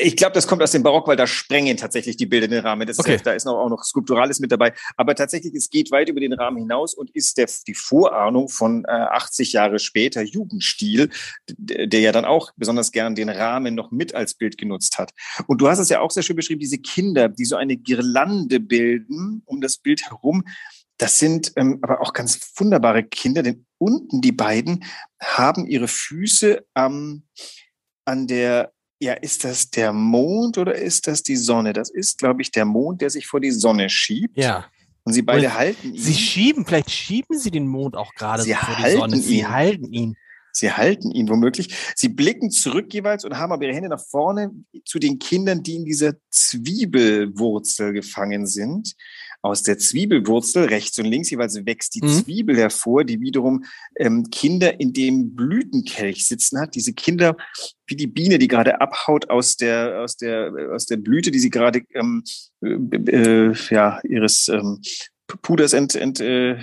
Ich 0.00 0.16
glaube, 0.16 0.32
das 0.32 0.46
kommt 0.46 0.62
aus 0.62 0.70
dem 0.70 0.82
Barock, 0.82 1.08
weil 1.08 1.16
da 1.16 1.26
sprengen 1.26 1.76
tatsächlich 1.76 2.16
die 2.16 2.26
Bilder 2.26 2.46
den 2.46 2.60
Rahmen. 2.60 2.86
Das 2.86 2.98
okay. 2.98 3.16
ist, 3.16 3.26
da 3.26 3.32
ist 3.32 3.44
noch, 3.44 3.58
auch 3.58 3.68
noch 3.68 3.82
Skulpturales 3.82 4.38
mit 4.38 4.52
dabei. 4.52 4.72
Aber 4.96 5.14
tatsächlich, 5.14 5.54
es 5.54 5.70
geht 5.70 5.90
weit 5.90 6.08
über 6.08 6.20
den 6.20 6.32
Rahmen 6.32 6.58
hinaus 6.58 6.94
und 6.94 7.10
ist 7.10 7.36
der, 7.36 7.48
die 7.66 7.74
Vorahnung 7.74 8.48
von 8.48 8.84
äh, 8.84 8.90
80 8.90 9.52
Jahre 9.52 9.78
später 9.80 10.22
Jugendstil, 10.22 11.10
der 11.48 12.00
ja 12.00 12.12
dann 12.12 12.24
auch 12.24 12.52
besonders 12.56 12.92
gern 12.92 13.14
den 13.16 13.28
Rahmen 13.28 13.74
noch 13.74 13.90
mit 13.90 14.14
als 14.14 14.34
Bild 14.34 14.56
genutzt 14.56 14.98
hat. 14.98 15.12
Und 15.48 15.60
du 15.60 15.68
hast 15.68 15.80
es 15.80 15.88
ja 15.88 16.00
auch 16.00 16.12
sehr 16.12 16.22
schön 16.22 16.36
beschrieben, 16.36 16.60
diese 16.60 16.78
Kinder, 16.78 17.28
die 17.28 17.44
so 17.44 17.56
eine 17.56 17.76
Girlande 17.76 18.60
bilden 18.60 19.42
um 19.46 19.60
das 19.60 19.78
Bild 19.78 20.08
herum. 20.08 20.44
Das 20.98 21.18
sind 21.18 21.52
ähm, 21.56 21.78
aber 21.82 22.00
auch 22.00 22.12
ganz 22.12 22.52
wunderbare 22.56 23.02
Kinder, 23.02 23.42
denn 23.42 23.66
unten 23.78 24.20
die 24.20 24.30
beiden 24.30 24.84
haben 25.20 25.66
ihre 25.66 25.88
Füße 25.88 26.64
ähm, 26.76 27.24
an 28.04 28.28
der 28.28 28.72
ja, 29.02 29.14
ist 29.14 29.42
das 29.42 29.68
der 29.68 29.92
Mond 29.92 30.58
oder 30.58 30.76
ist 30.76 31.08
das 31.08 31.24
die 31.24 31.34
Sonne? 31.34 31.72
Das 31.72 31.90
ist, 31.90 32.18
glaube 32.18 32.40
ich, 32.40 32.52
der 32.52 32.64
Mond, 32.64 33.00
der 33.00 33.10
sich 33.10 33.26
vor 33.26 33.40
die 33.40 33.50
Sonne 33.50 33.90
schiebt. 33.90 34.38
Ja. 34.38 34.66
Und 35.02 35.12
sie 35.12 35.22
beide 35.22 35.46
Und 35.46 35.54
halten 35.54 35.94
ihn. 35.94 36.00
Sie 36.00 36.14
schieben, 36.14 36.64
vielleicht 36.64 36.90
schieben 36.92 37.36
sie 37.36 37.50
den 37.50 37.66
Mond 37.66 37.96
auch 37.96 38.14
gerade 38.14 38.44
so 38.44 38.54
vor 38.54 38.76
die 38.76 38.90
Sonne. 38.92 39.16
Ihn. 39.16 39.22
Sie 39.22 39.44
halten 39.44 39.92
ihn. 39.92 40.16
Sie 40.52 40.70
halten 40.70 41.10
ihn 41.10 41.28
womöglich. 41.28 41.74
Sie 41.96 42.10
blicken 42.10 42.52
zurück 42.52 42.94
jeweils 42.94 43.24
und 43.24 43.36
haben 43.38 43.50
aber 43.50 43.64
ihre 43.64 43.74
Hände 43.74 43.88
nach 43.88 44.04
vorne 44.04 44.52
zu 44.84 45.00
den 45.00 45.18
Kindern, 45.18 45.64
die 45.64 45.74
in 45.74 45.84
dieser 45.84 46.12
Zwiebelwurzel 46.30 47.92
gefangen 47.92 48.46
sind 48.46 48.94
aus 49.42 49.64
der 49.64 49.76
Zwiebelwurzel 49.76 50.66
rechts 50.66 50.98
und 50.98 51.06
links 51.06 51.30
jeweils 51.30 51.66
wächst 51.66 51.96
die 51.96 52.04
mhm. 52.04 52.08
Zwiebel 52.08 52.56
hervor, 52.56 53.04
die 53.04 53.20
wiederum 53.20 53.64
ähm, 53.96 54.30
Kinder 54.30 54.80
in 54.80 54.92
dem 54.92 55.34
Blütenkelch 55.34 56.26
sitzen 56.26 56.60
hat. 56.60 56.76
Diese 56.76 56.92
Kinder, 56.92 57.36
wie 57.86 57.96
die 57.96 58.06
Biene, 58.06 58.38
die 58.38 58.48
gerade 58.48 58.80
abhaut 58.80 59.30
aus 59.30 59.56
der 59.56 60.00
aus 60.00 60.16
der 60.16 60.52
aus 60.72 60.86
der 60.86 60.96
Blüte, 60.96 61.32
die 61.32 61.40
sie 61.40 61.50
gerade 61.50 61.82
ähm, 61.92 62.22
äh, 62.62 62.68
äh, 62.68 63.54
ja 63.70 64.00
ihres 64.04 64.48
ähm, 64.48 64.80
Puders 65.26 65.72
ent, 65.72 65.94
ent, 65.94 66.20
äh, 66.20 66.58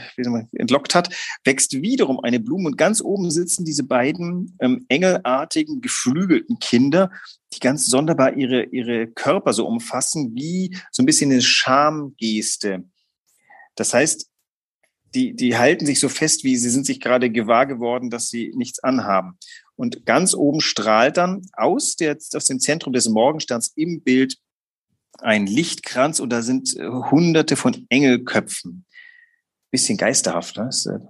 entlockt 0.53 0.95
hat, 0.95 1.13
wächst 1.43 1.81
wiederum 1.81 2.19
eine 2.19 2.39
Blume 2.39 2.67
und 2.67 2.77
ganz 2.77 3.01
oben 3.01 3.31
sitzen 3.31 3.65
diese 3.65 3.83
beiden 3.83 4.57
ähm, 4.59 4.85
engelartigen, 4.89 5.81
geflügelten 5.81 6.59
Kinder, 6.59 7.11
die 7.53 7.59
ganz 7.59 7.87
sonderbar 7.87 8.37
ihre, 8.37 8.63
ihre 8.63 9.07
Körper 9.07 9.53
so 9.53 9.65
umfassen, 9.65 10.35
wie 10.35 10.77
so 10.91 11.01
ein 11.01 11.05
bisschen 11.05 11.31
eine 11.31 11.41
Schamgeste. 11.41 12.83
Das 13.75 13.93
heißt, 13.93 14.29
die, 15.15 15.35
die 15.35 15.57
halten 15.57 15.85
sich 15.85 15.99
so 15.99 16.09
fest, 16.09 16.43
wie 16.43 16.55
sie 16.55 16.69
sind 16.69 16.85
sich 16.85 16.99
gerade 16.99 17.31
gewahr 17.31 17.65
geworden, 17.65 18.09
dass 18.09 18.29
sie 18.29 18.51
nichts 18.55 18.79
anhaben. 18.83 19.37
Und 19.75 20.05
ganz 20.05 20.35
oben 20.35 20.61
strahlt 20.61 21.17
dann 21.17 21.41
aus, 21.53 21.95
der, 21.95 22.17
aus 22.35 22.45
dem 22.45 22.59
Zentrum 22.59 22.93
des 22.93 23.09
Morgensterns 23.09 23.71
im 23.75 24.01
Bild 24.03 24.37
ein 25.21 25.45
Lichtkranz 25.45 26.19
und 26.19 26.29
da 26.29 26.41
sind 26.41 26.75
äh, 26.77 26.87
hunderte 26.87 27.55
von 27.55 27.85
Engelköpfen 27.89 28.85
bisschen 29.71 29.97
geisterhaft, 29.97 30.57
ne? 30.57 30.69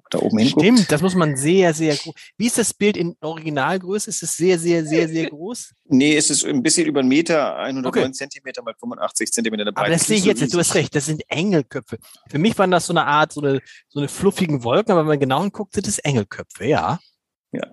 da 0.09 0.19
oben 0.19 0.37
hinguckt. 0.37 0.65
Stimmt, 0.65 0.91
das 0.91 1.01
muss 1.01 1.15
man 1.15 1.37
sehr, 1.37 1.73
sehr 1.73 1.95
groß. 1.95 2.13
Wie 2.37 2.47
ist 2.47 2.57
das 2.57 2.73
Bild 2.73 2.97
in 2.97 3.15
Originalgröße? 3.21 4.09
Ist 4.09 4.21
es 4.21 4.35
sehr, 4.35 4.59
sehr, 4.59 4.85
sehr, 4.85 5.07
sehr 5.07 5.29
groß? 5.29 5.73
Nee, 5.85 6.17
es 6.17 6.29
ist 6.29 6.45
ein 6.45 6.61
bisschen 6.61 6.85
über 6.85 6.99
einen 6.99 7.09
Meter, 7.09 7.57
109 7.57 7.87
okay. 7.87 8.11
Zentimeter 8.11 8.61
mal 8.61 8.73
85 8.77 9.31
Zentimeter 9.31 9.65
Breite. 9.65 9.77
Aber 9.77 9.89
das 9.89 10.07
sehe 10.07 10.17
ich 10.17 10.25
jetzt, 10.25 10.41
so 10.41 10.47
du 10.47 10.57
hast 10.59 10.75
recht, 10.75 10.93
das 10.93 11.05
sind 11.05 11.23
Engelköpfe. 11.29 11.97
Für 12.29 12.37
mich 12.37 12.57
waren 12.57 12.71
das 12.71 12.85
so 12.85 12.93
eine 12.93 13.05
Art, 13.05 13.31
so 13.31 13.41
eine, 13.41 13.61
so 13.87 13.99
eine 13.99 14.09
fluffigen 14.09 14.63
Wolken, 14.63 14.91
aber 14.91 15.01
wenn 15.01 15.07
man 15.07 15.19
genau 15.19 15.41
hinguckt, 15.41 15.73
sind 15.73 15.87
es 15.87 15.99
Engelköpfe, 15.99 16.65
ja. 16.65 16.99
Ja. 17.51 17.67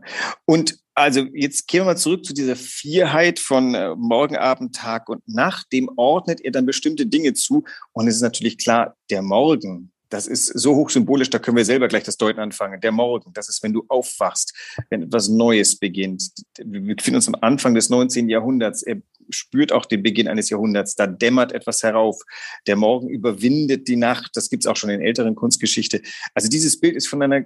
Und 0.44 0.78
also 0.94 1.26
jetzt 1.34 1.68
kehren 1.68 1.86
wir 1.86 1.92
mal 1.92 1.98
zurück 1.98 2.24
zu 2.24 2.32
dieser 2.32 2.56
Vierheit 2.56 3.38
von 3.38 3.74
äh, 3.74 3.94
Morgen, 3.96 4.36
Abend, 4.36 4.74
Tag 4.74 5.10
und 5.10 5.26
Nacht. 5.28 5.70
Dem 5.72 5.90
ordnet 5.96 6.40
er 6.40 6.52
dann 6.52 6.64
bestimmte 6.64 7.06
Dinge 7.06 7.34
zu. 7.34 7.64
Und 7.92 8.08
es 8.08 8.16
ist 8.16 8.22
natürlich 8.22 8.56
klar, 8.56 8.96
der 9.10 9.20
Morgen, 9.20 9.92
das 10.08 10.26
ist 10.26 10.46
so 10.46 10.74
hochsymbolisch, 10.74 11.28
da 11.28 11.38
können 11.38 11.58
wir 11.58 11.64
selber 11.66 11.88
gleich 11.88 12.04
das 12.04 12.16
Deuten 12.16 12.40
anfangen. 12.40 12.80
Der 12.80 12.92
Morgen, 12.92 13.32
das 13.34 13.50
ist, 13.50 13.62
wenn 13.62 13.74
du 13.74 13.84
aufwachst, 13.88 14.54
wenn 14.88 15.02
etwas 15.02 15.28
Neues 15.28 15.78
beginnt. 15.78 16.30
Wir 16.56 16.94
befinden 16.94 17.16
uns 17.16 17.28
am 17.28 17.36
Anfang 17.42 17.74
des 17.74 17.90
19. 17.90 18.30
Jahrhunderts. 18.30 18.82
Er 18.82 19.02
spürt 19.28 19.72
auch 19.72 19.84
den 19.84 20.02
Beginn 20.02 20.28
eines 20.28 20.48
Jahrhunderts. 20.48 20.94
Da 20.94 21.06
dämmert 21.06 21.52
etwas 21.52 21.82
herauf. 21.82 22.22
Der 22.66 22.76
Morgen 22.76 23.10
überwindet 23.10 23.88
die 23.88 23.96
Nacht. 23.96 24.30
Das 24.34 24.48
gibt 24.48 24.64
es 24.64 24.66
auch 24.66 24.76
schon 24.76 24.90
in 24.90 25.02
älteren 25.02 25.34
Kunstgeschichte. 25.34 26.00
Also 26.32 26.48
dieses 26.48 26.80
Bild 26.80 26.96
ist 26.96 27.08
von 27.08 27.22
einer 27.22 27.44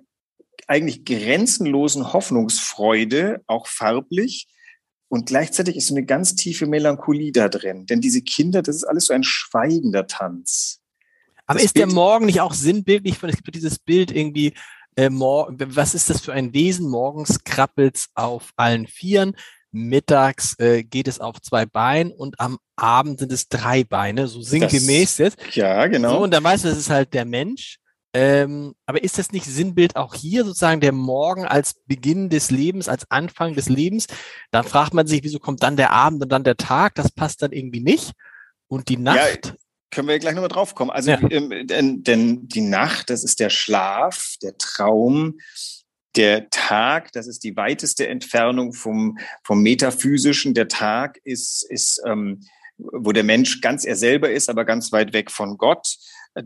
eigentlich 0.69 1.05
grenzenlosen 1.05 2.13
Hoffnungsfreude, 2.13 3.43
auch 3.47 3.67
farblich. 3.67 4.49
Und 5.09 5.27
gleichzeitig 5.27 5.77
ist 5.77 5.89
so 5.89 5.95
eine 5.95 6.05
ganz 6.05 6.37
tiefe 6.37 6.67
Melancholie 6.67 7.33
da 7.33 7.49
drin. 7.49 7.87
Denn 7.87 8.01
diese 8.01 8.23
Kinder, 8.23 8.63
das 8.63 8.77
ist 8.77 8.85
alles 8.85 9.07
so 9.07 9.15
ein 9.15 9.25
schweigender 9.25 10.07
Tanz. 10.07 10.81
Aber 11.47 11.59
das 11.59 11.65
ist 11.65 11.75
Bild 11.75 11.89
der 11.89 11.95
Morgen 11.95 12.27
nicht 12.27 12.41
auch 12.41 12.55
sinnbildlich? 12.55 13.21
Es 13.21 13.37
gibt 13.37 13.57
dieses 13.57 13.81
Bild 13.81 14.13
irgendwie, 14.13 14.55
äh, 14.95 15.11
was 15.11 15.95
ist 15.95 16.11
das 16.11 16.21
für 16.21 16.33
ein 16.33 16.55
Wesen? 16.55 16.89
Morgens 16.89 17.43
krabbelt's 17.43 18.09
auf 18.15 18.51
allen 18.55 18.87
Vieren, 18.87 19.35
mittags 19.73 20.57
äh, 20.61 20.85
geht 20.85 21.09
es 21.09 21.19
auf 21.19 21.41
zwei 21.41 21.67
Beinen 21.67 22.13
und 22.13 22.39
am 22.39 22.59
Abend 22.77 23.19
sind 23.19 23.33
es 23.33 23.49
drei 23.49 23.83
Beine, 23.83 24.29
so 24.29 24.43
sinngemäß 24.43 25.19
jetzt. 25.19 25.39
Ja, 25.57 25.89
genau. 25.89 26.11
So, 26.11 26.23
und 26.23 26.31
dann 26.33 26.45
weißt 26.45 26.65
du, 26.65 26.69
das 26.69 26.79
ist 26.79 26.91
halt 26.91 27.15
der 27.15 27.25
Mensch. 27.25 27.80
Ähm, 28.13 28.75
aber 28.87 29.05
ist 29.05 29.19
das 29.19 29.31
nicht 29.31 29.45
Sinnbild 29.45 29.95
auch 29.95 30.15
hier 30.15 30.45
sozusagen 30.45 30.81
der 30.81 30.93
Morgen 30.93 31.45
als 31.45 31.75
Beginn 31.87 32.29
des 32.29 32.51
Lebens, 32.51 32.89
als 32.89 33.09
Anfang 33.11 33.55
des 33.55 33.69
Lebens? 33.69 34.07
Dann 34.51 34.65
fragt 34.65 34.95
man 34.95 35.07
sich, 35.07 35.23
wieso 35.23 35.39
kommt 35.39 35.63
dann 35.63 35.77
der 35.77 35.93
Abend 35.93 36.23
und 36.23 36.29
dann 36.31 36.45
der 36.45 36.57
Tag? 36.57 36.97
Das 36.97 37.13
passt 37.13 37.43
dann 37.43 37.53
irgendwie 37.53 37.81
nicht. 37.81 38.13
Und 38.67 38.89
die 38.89 38.97
Nacht. 38.97 39.47
Ja, 39.47 39.53
können 39.91 40.09
wir 40.09 40.19
gleich 40.19 40.35
nochmal 40.35 40.49
drauf 40.49 40.75
kommen. 40.75 40.91
Also, 40.91 41.13
ja. 41.13 41.19
ähm, 41.31 41.67
denn, 41.67 42.03
denn 42.03 42.49
die 42.49 42.61
Nacht, 42.61 43.11
das 43.11 43.25
ist 43.25 43.41
der 43.41 43.51
Schlaf, 43.51 44.35
der 44.43 44.57
Traum, 44.59 45.39
der 46.17 46.51
Tag, 46.51 47.13
das 47.13 47.29
ist 47.29 47.45
die 47.45 47.57
weiteste 47.57 48.09
Entfernung 48.09 48.73
vom, 48.73 49.19
vom 49.45 49.63
Metaphysischen. 49.63 50.55
Der 50.55 50.69
Tag 50.69 51.19
ist, 51.23 51.65
ist 51.69 52.03
ähm, 52.07 52.41
wo 52.93 53.13
der 53.13 53.25
Mensch 53.25 53.61
ganz 53.61 53.85
er 53.85 53.97
selber 53.97 54.31
ist, 54.31 54.49
aber 54.49 54.65
ganz 54.65 54.93
weit 54.93 55.13
weg 55.13 55.31
von 55.31 55.59
Gott. 55.59 55.97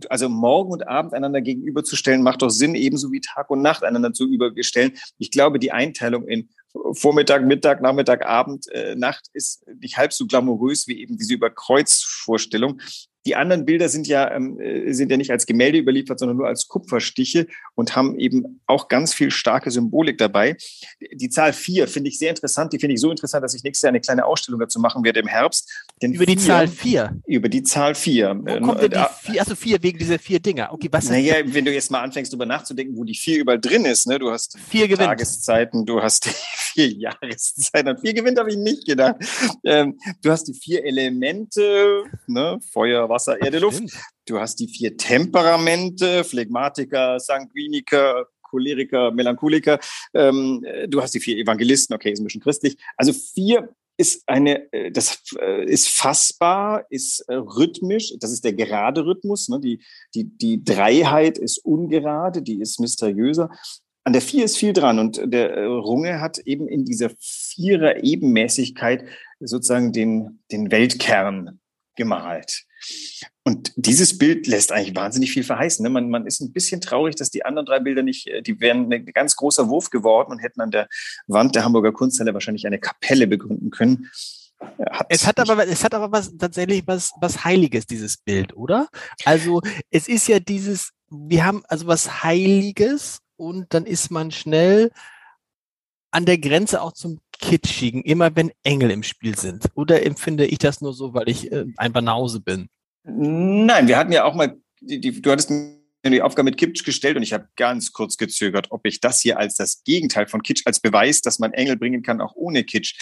Also 0.08 0.28
Morgen 0.28 0.72
und 0.72 0.88
Abend 0.88 1.12
einander 1.12 1.42
gegenüberzustellen, 1.42 2.22
macht 2.22 2.42
doch 2.42 2.48
Sinn, 2.48 2.74
ebenso 2.74 3.12
wie 3.12 3.20
Tag 3.20 3.50
und 3.50 3.60
Nacht 3.60 3.84
einander 3.84 4.12
zu 4.12 4.26
überstellen. 4.26 4.92
Ich 5.18 5.30
glaube, 5.30 5.58
die 5.58 5.72
Einteilung 5.72 6.26
in 6.26 6.48
Vormittag, 6.92 7.44
Mittag, 7.44 7.82
Nachmittag, 7.82 8.26
Abend, 8.26 8.66
äh, 8.72 8.96
Nacht 8.96 9.26
ist 9.32 9.64
nicht 9.80 9.96
halb 9.96 10.12
so 10.12 10.26
glamourös 10.26 10.88
wie 10.88 11.00
eben 11.00 11.16
diese 11.16 11.34
Überkreuzvorstellung. 11.34 12.80
Die 13.26 13.36
anderen 13.36 13.64
Bilder 13.64 13.88
sind 13.88 14.06
ja, 14.06 14.30
ähm, 14.30 14.60
äh, 14.60 14.92
sind 14.92 15.10
ja 15.10 15.16
nicht 15.16 15.30
als 15.30 15.46
Gemälde 15.46 15.78
überliefert, 15.78 16.18
sondern 16.18 16.36
nur 16.36 16.46
als 16.46 16.68
Kupferstiche 16.68 17.46
und 17.74 17.96
haben 17.96 18.18
eben 18.18 18.60
auch 18.66 18.88
ganz 18.88 19.14
viel 19.14 19.30
starke 19.30 19.70
Symbolik 19.70 20.18
dabei. 20.18 20.56
Die 21.12 21.30
Zahl 21.30 21.52
vier 21.52 21.88
finde 21.88 22.10
ich 22.10 22.18
sehr 22.18 22.30
interessant. 22.30 22.72
Die 22.72 22.78
finde 22.78 22.94
ich 22.94 23.00
so 23.00 23.10
interessant, 23.10 23.42
dass 23.42 23.54
ich 23.54 23.62
nächstes 23.62 23.82
Jahr 23.82 23.90
eine 23.90 24.00
kleine 24.00 24.26
Ausstellung 24.26 24.60
dazu 24.60 24.78
machen 24.78 25.04
werde 25.04 25.20
im 25.20 25.26
Herbst. 25.26 25.83
Denn 26.02 26.12
über 26.12 26.26
die 26.26 26.36
Zahl 26.36 26.66
vier? 26.66 27.16
Über 27.24 27.48
die 27.48 27.62
Zahl 27.62 27.94
vier. 27.94 28.36
Wo 28.36 28.60
kommt 28.60 28.82
denn 28.82 28.90
die 28.90 28.96
äh, 28.96 29.06
vier? 29.22 29.40
Also 29.40 29.54
vier 29.54 29.82
wegen 29.82 29.98
dieser 29.98 30.18
vier 30.18 30.40
Dinger. 30.40 30.72
Okay, 30.72 30.88
was 30.90 31.08
naja, 31.08 31.36
wenn 31.44 31.64
du 31.64 31.72
jetzt 31.72 31.90
mal 31.90 32.02
anfängst, 32.02 32.32
darüber 32.32 32.46
nachzudenken, 32.46 32.96
wo 32.96 33.04
die 33.04 33.14
vier 33.14 33.38
überall 33.38 33.60
drin 33.60 33.84
ist, 33.84 34.08
ne? 34.08 34.18
Du 34.18 34.30
hast 34.30 34.58
vier 34.58 34.88
gewinnt. 34.88 35.08
Tageszeiten, 35.08 35.86
du 35.86 36.02
hast 36.02 36.26
die 36.26 36.30
vier 36.56 36.88
Jahreszeiten. 36.88 37.88
An 37.88 37.98
vier 37.98 38.12
gewinnt 38.12 38.38
habe 38.38 38.50
ich 38.50 38.56
nicht 38.56 38.86
gedacht. 38.86 39.16
Ähm, 39.64 39.98
du 40.20 40.30
hast 40.30 40.44
die 40.44 40.54
vier 40.54 40.84
Elemente, 40.84 42.02
ne? 42.26 42.58
Feuer, 42.72 43.08
Wasser, 43.08 43.40
Erde, 43.40 43.60
Luft. 43.60 43.84
Du 44.26 44.40
hast 44.40 44.56
die 44.56 44.68
vier 44.68 44.96
Temperamente, 44.96 46.24
Phlegmatiker, 46.24 47.20
Sanguiniker, 47.20 48.26
Choleriker, 48.42 49.12
Melancholiker. 49.12 49.78
Ähm, 50.12 50.64
du 50.88 51.00
hast 51.00 51.14
die 51.14 51.20
vier 51.20 51.38
Evangelisten, 51.38 51.94
okay, 51.94 52.10
ist 52.10 52.20
ein 52.20 52.24
bisschen 52.24 52.40
christlich. 52.40 52.76
Also 52.96 53.12
vier 53.12 53.68
ist 53.96 54.22
eine, 54.26 54.72
äh, 54.72 54.90
das 54.90 55.22
äh, 55.40 55.64
ist 55.64 55.88
fassbar, 55.88 56.86
ist 56.90 57.20
äh, 57.28 57.34
rhythmisch, 57.34 58.14
das 58.18 58.32
ist 58.32 58.44
der 58.44 58.52
gerade 58.52 59.04
Rhythmus. 59.04 59.48
Ne? 59.48 59.60
Die, 59.60 59.82
die, 60.14 60.24
die 60.36 60.64
Dreiheit 60.64 61.38
ist 61.38 61.58
ungerade, 61.64 62.42
die 62.42 62.60
ist 62.60 62.80
mysteriöser. 62.80 63.50
An 64.04 64.12
der 64.12 64.22
Vier 64.22 64.44
ist 64.44 64.58
viel 64.58 64.74
dran 64.74 64.98
und 64.98 65.20
der 65.24 65.66
Runge 65.66 66.20
hat 66.20 66.38
eben 66.38 66.68
in 66.68 66.84
dieser 66.84 67.10
Vierer 67.18 68.04
Ebenmäßigkeit 68.04 69.06
sozusagen 69.40 69.92
den, 69.92 70.40
den 70.52 70.70
Weltkern 70.70 71.60
gemalt. 71.94 72.64
Und 73.42 73.72
dieses 73.76 74.18
Bild 74.18 74.46
lässt 74.46 74.72
eigentlich 74.72 74.96
wahnsinnig 74.96 75.32
viel 75.32 75.44
verheißen. 75.44 75.82
Ne? 75.82 75.90
Man, 75.90 76.10
man 76.10 76.26
ist 76.26 76.40
ein 76.40 76.52
bisschen 76.52 76.80
traurig, 76.80 77.16
dass 77.16 77.30
die 77.30 77.44
anderen 77.44 77.66
drei 77.66 77.80
Bilder 77.80 78.02
nicht, 78.02 78.26
äh, 78.26 78.42
die 78.42 78.60
wären 78.60 78.92
ein 78.92 79.06
ganz 79.06 79.36
großer 79.36 79.68
Wurf 79.68 79.90
geworden 79.90 80.32
und 80.32 80.38
hätten 80.38 80.60
an 80.60 80.70
der 80.70 80.88
Wand 81.26 81.54
der 81.54 81.64
Hamburger 81.64 81.92
Kunsthalle 81.92 82.34
wahrscheinlich 82.34 82.66
eine 82.66 82.78
Kapelle 82.78 83.26
begründen 83.26 83.70
können. 83.70 84.10
Hat 84.90 85.06
es 85.08 85.26
hat 85.26 85.38
aber, 85.40 85.66
es 85.66 85.84
hat 85.84 85.94
aber 85.94 86.10
was, 86.12 86.36
tatsächlich 86.36 86.86
was, 86.86 87.12
was 87.20 87.44
Heiliges, 87.44 87.86
dieses 87.86 88.16
Bild, 88.16 88.56
oder? 88.56 88.88
Also, 89.24 89.60
es 89.90 90.08
ist 90.08 90.28
ja 90.28 90.40
dieses, 90.40 90.92
wir 91.10 91.44
haben 91.44 91.64
also 91.68 91.86
was 91.86 92.22
Heiliges 92.22 93.18
und 93.36 93.74
dann 93.74 93.84
ist 93.84 94.10
man 94.10 94.30
schnell 94.30 94.90
an 96.14 96.26
der 96.26 96.38
Grenze 96.38 96.80
auch 96.80 96.92
zum 96.92 97.18
Kitschigen, 97.32 98.02
immer 98.02 98.34
wenn 98.36 98.52
Engel 98.62 98.90
im 98.92 99.02
Spiel 99.02 99.36
sind. 99.36 99.64
Oder 99.74 100.06
empfinde 100.06 100.46
ich 100.46 100.58
das 100.58 100.80
nur 100.80 100.94
so, 100.94 101.12
weil 101.12 101.28
ich 101.28 101.50
äh, 101.50 101.64
ein 101.76 101.92
Banause 101.92 102.40
bin? 102.40 102.68
Nein, 103.02 103.88
wir 103.88 103.98
hatten 103.98 104.12
ja 104.12 104.24
auch 104.24 104.34
mal, 104.34 104.56
die, 104.80 105.00
die, 105.00 105.20
du 105.20 105.30
hattest 105.30 105.50
mir 105.50 105.74
die 106.04 106.22
Aufgabe 106.22 106.44
mit 106.44 106.56
Kitsch 106.56 106.84
gestellt 106.84 107.16
und 107.16 107.24
ich 107.24 107.32
habe 107.32 107.48
ganz 107.56 107.92
kurz 107.92 108.16
gezögert, 108.16 108.68
ob 108.70 108.86
ich 108.86 109.00
das 109.00 109.20
hier 109.20 109.38
als 109.38 109.54
das 109.56 109.82
Gegenteil 109.82 110.28
von 110.28 110.42
Kitsch, 110.42 110.62
als 110.66 110.78
Beweis, 110.78 111.20
dass 111.20 111.40
man 111.40 111.52
Engel 111.52 111.76
bringen 111.76 112.02
kann, 112.02 112.20
auch 112.20 112.34
ohne 112.36 112.62
Kitsch. 112.62 112.94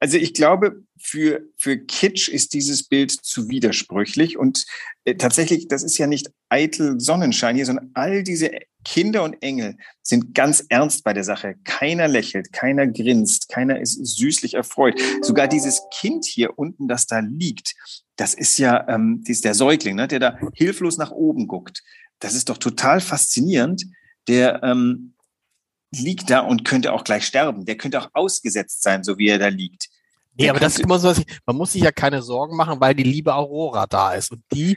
Also 0.00 0.16
ich 0.16 0.32
glaube, 0.32 0.82
für, 0.98 1.42
für 1.56 1.78
Kitsch 1.78 2.28
ist 2.28 2.54
dieses 2.54 2.88
Bild 2.88 3.10
zu 3.10 3.48
widersprüchlich 3.48 4.38
und 4.38 4.64
äh, 5.04 5.16
tatsächlich, 5.16 5.68
das 5.68 5.82
ist 5.82 5.98
ja 5.98 6.06
nicht 6.06 6.30
eitel 6.48 6.98
Sonnenschein 6.98 7.56
hier, 7.56 7.66
sondern 7.66 7.90
all 7.94 8.22
diese 8.22 8.50
Kinder 8.84 9.22
und 9.22 9.42
Engel 9.42 9.76
sind 10.02 10.34
ganz 10.34 10.64
ernst 10.68 11.04
bei 11.04 11.12
der 11.12 11.24
Sache. 11.24 11.54
Keiner 11.64 12.08
lächelt, 12.08 12.52
keiner 12.52 12.86
grinst, 12.86 13.48
keiner 13.48 13.80
ist 13.80 13.94
süßlich 13.94 14.54
erfreut. 14.54 15.00
Sogar 15.22 15.48
dieses 15.48 15.82
Kind 15.92 16.24
hier 16.24 16.58
unten, 16.58 16.88
das 16.88 17.06
da 17.06 17.20
liegt, 17.20 17.74
das 18.16 18.34
ist 18.34 18.58
ja 18.58 18.86
ähm, 18.88 19.20
das 19.22 19.36
ist 19.36 19.44
der 19.44 19.54
Säugling, 19.54 19.96
ne, 19.96 20.08
der 20.08 20.20
da 20.20 20.38
hilflos 20.54 20.98
nach 20.98 21.10
oben 21.10 21.46
guckt. 21.46 21.82
Das 22.20 22.34
ist 22.34 22.48
doch 22.48 22.58
total 22.58 23.00
faszinierend. 23.00 23.84
Der 24.28 24.62
ähm, 24.62 25.14
liegt 25.92 26.30
da 26.30 26.40
und 26.40 26.64
könnte 26.64 26.92
auch 26.92 27.04
gleich 27.04 27.26
sterben. 27.26 27.64
Der 27.64 27.76
könnte 27.76 28.00
auch 28.00 28.10
ausgesetzt 28.12 28.82
sein, 28.82 29.04
so 29.04 29.18
wie 29.18 29.28
er 29.28 29.38
da 29.38 29.48
liegt. 29.48 29.88
Nee, 30.36 30.48
aber 30.48 30.58
das 30.60 30.74
ist 30.74 30.80
immer 30.80 30.98
so, 30.98 31.08
was 31.08 31.18
ich, 31.18 31.26
man 31.46 31.56
muss 31.56 31.72
sich 31.72 31.82
ja 31.82 31.92
keine 31.92 32.22
Sorgen 32.22 32.56
machen, 32.56 32.80
weil 32.80 32.94
die 32.94 33.04
liebe 33.04 33.34
Aurora 33.34 33.86
da 33.86 34.14
ist. 34.14 34.32
Und 34.32 34.42
die 34.52 34.76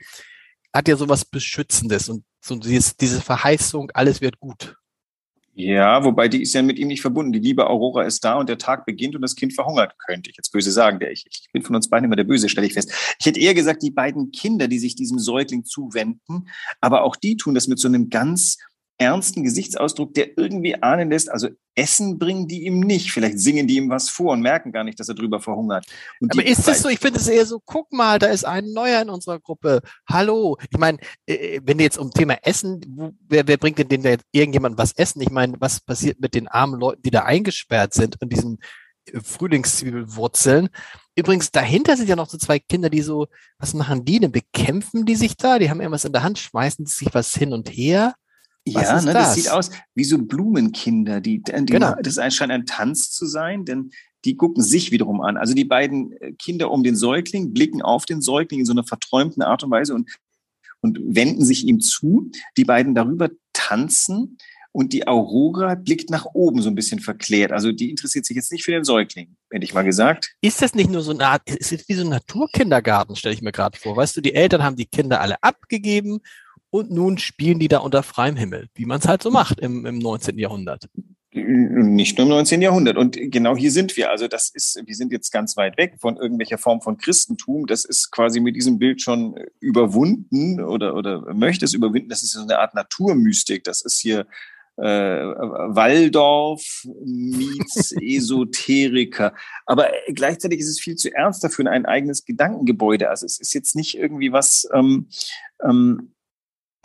hat 0.73 0.87
ja 0.87 0.95
sowas 0.95 1.25
Beschützendes 1.25 2.09
und 2.09 2.23
so 2.47 2.55
dieses, 2.55 2.95
diese 2.95 3.21
Verheißung, 3.21 3.91
alles 3.93 4.21
wird 4.21 4.39
gut. 4.39 4.75
Ja, 5.59 6.03
wobei 6.03 6.27
die 6.27 6.43
ist 6.43 6.53
ja 6.53 6.61
mit 6.61 6.77
ihm 6.77 6.87
nicht 6.87 7.01
verbunden. 7.01 7.33
Die 7.33 7.39
liebe 7.39 7.67
Aurora 7.67 8.03
ist 8.03 8.23
da 8.23 8.35
und 8.35 8.47
der 8.47 8.59
Tag 8.59 8.85
beginnt 8.85 9.15
und 9.15 9.23
das 9.23 9.35
Kind 9.35 9.53
verhungert, 9.53 9.95
könnte 9.97 10.29
ich 10.29 10.37
jetzt 10.37 10.51
böse 10.51 10.71
sagen. 10.71 10.99
Ich, 11.11 11.25
ich 11.27 11.49
bin 11.51 11.63
von 11.63 11.75
uns 11.75 11.89
beiden 11.89 12.05
immer 12.05 12.15
der 12.15 12.25
Böse, 12.25 12.47
stelle 12.47 12.67
ich 12.67 12.73
fest. 12.73 12.93
Ich 13.19 13.25
hätte 13.25 13.39
eher 13.39 13.55
gesagt, 13.55 13.81
die 13.81 13.89
beiden 13.89 14.31
Kinder, 14.31 14.67
die 14.67 14.77
sich 14.77 14.93
diesem 14.93 15.17
Säugling 15.17 15.65
zuwenden, 15.65 16.47
aber 16.79 17.01
auch 17.01 17.15
die 17.15 17.37
tun 17.37 17.55
das 17.55 17.67
mit 17.67 17.79
so 17.79 17.87
einem 17.87 18.11
ganz 18.11 18.59
ernsten 18.97 19.43
Gesichtsausdruck, 19.43 20.13
der 20.13 20.37
irgendwie 20.37 20.81
ahnen 20.81 21.09
lässt, 21.09 21.29
also 21.29 21.49
Essen 21.75 22.17
bringen 22.17 22.47
die 22.47 22.65
ihm 22.65 22.79
nicht. 22.79 23.11
Vielleicht 23.11 23.39
singen 23.39 23.67
die 23.67 23.75
ihm 23.75 23.89
was 23.89 24.09
vor 24.09 24.33
und 24.33 24.41
merken 24.41 24.71
gar 24.71 24.83
nicht, 24.83 24.99
dass 24.99 25.09
er 25.09 25.15
drüber 25.15 25.39
verhungert. 25.39 25.85
Und 26.19 26.31
Aber 26.31 26.45
ist 26.45 26.67
es 26.67 26.81
so? 26.81 26.89
Ich 26.89 26.99
finde 26.99 27.19
es 27.19 27.27
eher 27.27 27.45
so, 27.45 27.61
guck 27.63 27.93
mal, 27.93 28.17
da 28.17 28.27
ist 28.27 28.45
ein 28.45 28.73
Neuer 28.73 29.01
in 29.03 29.09
unserer 29.09 29.39
Gruppe. 29.39 29.81
Hallo. 30.09 30.57
Ich 30.71 30.77
meine, 30.79 30.97
äh, 31.27 31.61
wenn 31.63 31.79
jetzt 31.79 31.99
um 31.99 32.11
Thema 32.11 32.37
Essen, 32.41 33.15
wer, 33.29 33.47
wer 33.47 33.57
bringt 33.57 33.77
denn 33.77 33.89
denen 33.89 34.03
da 34.03 34.09
jetzt 34.09 34.25
irgendjemand 34.31 34.77
was 34.77 34.93
essen? 34.93 35.21
Ich 35.21 35.29
meine, 35.29 35.55
was 35.59 35.79
passiert 35.79 36.19
mit 36.19 36.33
den 36.33 36.47
armen 36.47 36.79
Leuten, 36.79 37.03
die 37.03 37.11
da 37.11 37.23
eingesperrt 37.23 37.93
sind 37.93 38.19
und 38.19 38.33
diesen 38.33 38.57
äh, 39.05 39.19
Frühlingszwiebelwurzeln? 39.21 40.69
übrigens, 41.15 41.51
dahinter 41.51 41.97
sind 41.97 42.09
ja 42.09 42.15
noch 42.15 42.29
so 42.29 42.37
zwei 42.37 42.59
Kinder, 42.59 42.91
die 42.91 43.01
so, 43.01 43.27
was 43.57 43.73
machen 43.73 44.05
die 44.05 44.19
denn? 44.19 44.31
Bekämpfen 44.31 45.05
die 45.05 45.15
sich 45.15 45.35
da? 45.35 45.57
Die 45.57 45.69
haben 45.69 45.81
irgendwas 45.81 46.05
in 46.05 46.13
der 46.13 46.21
Hand, 46.21 46.37
schmeißen 46.37 46.85
sich 46.85 47.09
was 47.13 47.33
hin 47.33 47.53
und 47.53 47.69
her. 47.69 48.13
Was 48.73 48.83
ja, 48.83 49.01
ne, 49.01 49.13
das? 49.13 49.27
das? 49.27 49.35
sieht 49.35 49.49
aus 49.49 49.71
wie 49.95 50.03
so 50.03 50.17
Blumenkinder. 50.17 51.21
Die, 51.21 51.41
die 51.41 51.65
genau. 51.65 51.95
Das 52.01 52.15
scheint 52.33 52.51
ein 52.51 52.65
Tanz 52.65 53.11
zu 53.11 53.25
sein, 53.25 53.65
denn 53.65 53.91
die 54.25 54.35
gucken 54.35 54.63
sich 54.63 54.91
wiederum 54.91 55.21
an. 55.21 55.37
Also 55.37 55.53
die 55.53 55.65
beiden 55.65 56.11
äh, 56.13 56.33
Kinder 56.33 56.71
um 56.71 56.83
den 56.83 56.95
Säugling 56.95 57.53
blicken 57.53 57.81
auf 57.81 58.05
den 58.05 58.21
Säugling 58.21 58.61
in 58.61 58.65
so 58.65 58.73
einer 58.73 58.83
verträumten 58.83 59.43
Art 59.43 59.63
und 59.63 59.71
Weise 59.71 59.93
und, 59.93 60.09
und 60.81 60.99
wenden 61.03 61.45
sich 61.45 61.65
ihm 61.65 61.79
zu. 61.79 62.31
Die 62.57 62.65
beiden 62.65 62.95
darüber 62.95 63.29
tanzen 63.53 64.37
und 64.71 64.93
die 64.93 65.07
Aurora 65.07 65.75
blickt 65.75 66.09
nach 66.09 66.25
oben 66.33 66.61
so 66.61 66.69
ein 66.69 66.75
bisschen 66.75 66.99
verklärt. 66.99 67.51
Also 67.51 67.71
die 67.71 67.89
interessiert 67.89 68.25
sich 68.25 68.35
jetzt 68.35 68.51
nicht 68.51 68.63
für 68.63 68.71
den 68.71 68.83
Säugling, 68.83 69.35
hätte 69.49 69.63
ich 69.63 69.73
mal 69.73 69.83
gesagt. 69.83 70.35
Ist 70.41 70.61
das 70.61 70.75
nicht 70.75 70.91
nur 70.91 71.01
so 71.01 71.11
eine 71.11 71.25
Art, 71.25 71.49
ist 71.49 71.71
es 71.71 71.87
wie 71.89 71.93
so 71.93 72.03
ein 72.03 72.09
Naturkindergarten, 72.09 73.15
stelle 73.15 73.33
ich 73.33 73.41
mir 73.41 73.51
gerade 73.51 73.77
vor. 73.77 73.95
Weißt 73.95 74.17
du, 74.17 74.21
die 74.21 74.35
Eltern 74.35 74.63
haben 74.63 74.75
die 74.75 74.85
Kinder 74.85 75.21
alle 75.21 75.41
abgegeben 75.41 76.19
und 76.77 76.91
nun 76.91 77.17
spielen 77.17 77.59
die 77.59 77.67
da 77.67 77.79
unter 77.79 78.03
freiem 78.03 78.35
Himmel, 78.35 78.67
wie 78.75 78.85
man 78.85 78.99
es 78.99 79.07
halt 79.07 79.23
so 79.23 79.31
macht 79.31 79.59
im, 79.59 79.85
im 79.85 79.99
19. 79.99 80.37
Jahrhundert. 80.37 80.87
Nicht 81.33 82.17
nur 82.17 82.25
im 82.25 82.31
19. 82.31 82.61
Jahrhundert. 82.61 82.97
Und 82.97 83.17
genau 83.19 83.55
hier 83.55 83.71
sind 83.71 83.97
wir. 83.97 84.09
Also 84.09 84.27
das 84.27 84.49
ist, 84.49 84.81
wir 84.85 84.95
sind 84.95 85.11
jetzt 85.11 85.31
ganz 85.31 85.57
weit 85.57 85.77
weg 85.77 85.95
von 85.99 86.17
irgendwelcher 86.17 86.57
Form 86.57 86.81
von 86.81 86.97
Christentum. 86.97 87.67
Das 87.67 87.85
ist 87.85 88.11
quasi 88.11 88.39
mit 88.39 88.55
diesem 88.55 88.79
Bild 88.79 89.01
schon 89.01 89.35
überwunden 89.59 90.61
oder, 90.61 90.95
oder 90.95 91.33
möchte 91.33 91.65
es 91.65 91.73
überwinden. 91.73 92.09
Das 92.09 92.23
ist 92.23 92.31
so 92.31 92.41
eine 92.41 92.59
Art 92.59 92.73
Naturmystik. 92.73 93.63
Das 93.65 93.81
ist 93.81 93.99
hier 93.99 94.25
äh, 94.77 94.83
Waldorf 94.83 96.85
meets 97.03 97.91
Esoteriker. 98.01 99.33
Aber 99.65 99.89
gleichzeitig 100.13 100.59
ist 100.59 100.69
es 100.69 100.79
viel 100.79 100.95
zu 100.95 101.13
ernst 101.13 101.43
dafür 101.43 101.69
ein 101.69 101.85
eigenes 101.85 102.25
Gedankengebäude. 102.25 103.09
Also 103.09 103.25
es 103.25 103.39
ist 103.39 103.53
jetzt 103.53 103.75
nicht 103.75 103.97
irgendwie 103.97 104.31
was, 104.31 104.67
ähm, 104.73 105.07
ähm, 105.63 106.13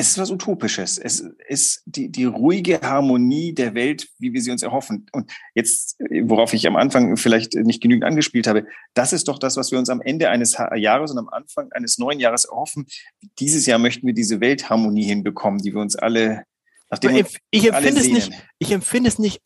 es 0.03 0.09
ist 0.09 0.19
was 0.19 0.31
Utopisches. 0.33 0.99
Es 0.99 1.25
ist 1.47 1.83
die, 1.87 2.11
die 2.11 2.25
ruhige 2.25 2.81
Harmonie 2.81 3.55
der 3.55 3.75
Welt, 3.75 4.09
wie 4.19 4.33
wir 4.33 4.43
sie 4.43 4.51
uns 4.51 4.65
erhoffen. 4.65 5.07
Und 5.13 5.31
jetzt, 5.55 5.97
worauf 6.25 6.53
ich 6.55 6.67
am 6.67 6.75
Anfang 6.75 7.17
vielleicht 7.17 7.55
nicht 7.55 7.81
genügend 7.81 8.05
angespielt 8.05 8.49
habe, 8.49 8.67
das 8.95 9.13
ist 9.13 9.29
doch 9.29 9.39
das, 9.39 9.57
was 9.57 9.71
wir 9.71 9.79
uns 9.79 9.89
am 9.91 10.01
Ende 10.01 10.29
eines 10.29 10.59
Jahres 10.75 11.13
und 11.13 11.19
am 11.19 11.29
Anfang 11.29 11.71
eines 11.71 11.99
neuen 11.99 12.19
Jahres 12.19 12.47
erhoffen. 12.47 12.87
Dieses 13.39 13.65
Jahr 13.67 13.79
möchten 13.79 14.05
wir 14.05 14.13
diese 14.13 14.41
Weltharmonie 14.41 15.05
hinbekommen, 15.05 15.63
die 15.63 15.73
wir 15.73 15.81
uns 15.81 15.95
alle, 15.95 16.43
nachdem 16.91 17.15
ich, 17.15 17.39
ich 17.53 17.69
empfinde 17.69 18.01
es 18.01 18.09
nicht, 18.09 18.33
ich 18.59 18.73
empfinde 18.73 19.09
es 19.09 19.19
nicht 19.21 19.41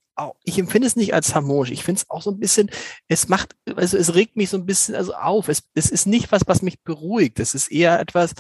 ich 0.45 0.59
empfinde 0.59 0.87
es 0.87 0.97
nicht 0.97 1.13
als 1.13 1.35
harmonisch. 1.35 1.71
Ich 1.71 1.85
finde 1.85 1.99
es 1.99 2.09
auch 2.09 2.23
so 2.23 2.31
ein 2.31 2.41
bisschen, 2.41 2.71
es 3.07 3.29
macht, 3.29 3.55
also 3.75 3.99
es 3.99 4.15
regt 4.15 4.35
mich 4.35 4.49
so 4.49 4.57
ein 4.57 4.65
bisschen 4.65 4.95
also 4.95 5.13
auf. 5.13 5.49
Es, 5.49 5.65
es 5.75 5.91
ist 5.91 6.07
nicht 6.07 6.33
was, 6.33 6.41
was 6.47 6.63
mich 6.63 6.81
beruhigt. 6.81 7.39
Es 7.39 7.55
ist 7.55 7.71
eher 7.71 8.01
etwas, 8.01 8.33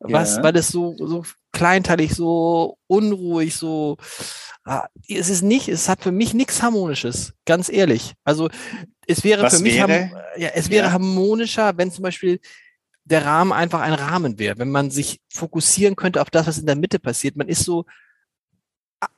was, 0.00 0.36
ja. 0.36 0.42
weil 0.42 0.56
es 0.56 0.68
so, 0.68 0.96
so 0.98 1.24
kleinteilig, 1.52 2.14
so 2.14 2.78
unruhig, 2.86 3.54
so, 3.54 3.96
ah, 4.64 4.86
es 5.08 5.28
ist 5.28 5.42
nicht, 5.42 5.68
es 5.68 5.88
hat 5.88 6.02
für 6.02 6.12
mich 6.12 6.34
nichts 6.34 6.62
Harmonisches, 6.62 7.34
ganz 7.44 7.68
ehrlich. 7.68 8.14
Also, 8.24 8.48
es 9.06 9.24
wäre 9.24 9.42
was 9.42 9.56
für 9.56 9.62
mich, 9.62 9.76
wäre? 9.76 10.10
ja, 10.36 10.48
es 10.54 10.70
wäre 10.70 10.86
ja. 10.86 10.92
harmonischer, 10.92 11.76
wenn 11.76 11.92
zum 11.92 12.02
Beispiel 12.02 12.40
der 13.04 13.24
Rahmen 13.24 13.52
einfach 13.52 13.80
ein 13.80 13.92
Rahmen 13.92 14.38
wäre, 14.38 14.58
wenn 14.58 14.70
man 14.70 14.90
sich 14.90 15.20
fokussieren 15.28 15.96
könnte 15.96 16.22
auf 16.22 16.30
das, 16.30 16.46
was 16.46 16.58
in 16.58 16.66
der 16.66 16.76
Mitte 16.76 16.98
passiert. 16.98 17.36
Man 17.36 17.48
ist 17.48 17.64
so 17.64 17.84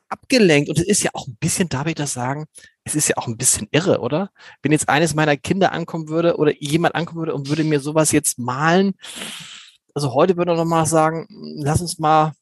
abgelenkt 0.08 0.68
und 0.68 0.78
es 0.78 0.86
ist 0.86 1.02
ja 1.02 1.10
auch 1.14 1.26
ein 1.26 1.36
bisschen, 1.36 1.68
darf 1.68 1.86
ich 1.86 1.94
das 1.94 2.12
sagen, 2.12 2.46
es 2.84 2.94
ist 2.94 3.08
ja 3.08 3.16
auch 3.16 3.26
ein 3.26 3.36
bisschen 3.36 3.68
irre, 3.70 4.00
oder? 4.00 4.30
Wenn 4.62 4.72
jetzt 4.72 4.88
eines 4.88 5.14
meiner 5.14 5.36
Kinder 5.36 5.72
ankommen 5.72 6.08
würde 6.08 6.36
oder 6.36 6.52
jemand 6.58 6.94
ankommen 6.94 7.20
würde 7.20 7.34
und 7.34 7.48
würde 7.48 7.64
mir 7.64 7.80
sowas 7.80 8.12
jetzt 8.12 8.38
malen, 8.38 8.94
also 9.94 10.14
heute 10.14 10.36
würde 10.36 10.52
er 10.52 10.56
noch 10.56 10.64
mal 10.64 10.86
sagen, 10.86 11.26
lass 11.56 11.80
uns 11.80 11.98
mal, 11.98 12.32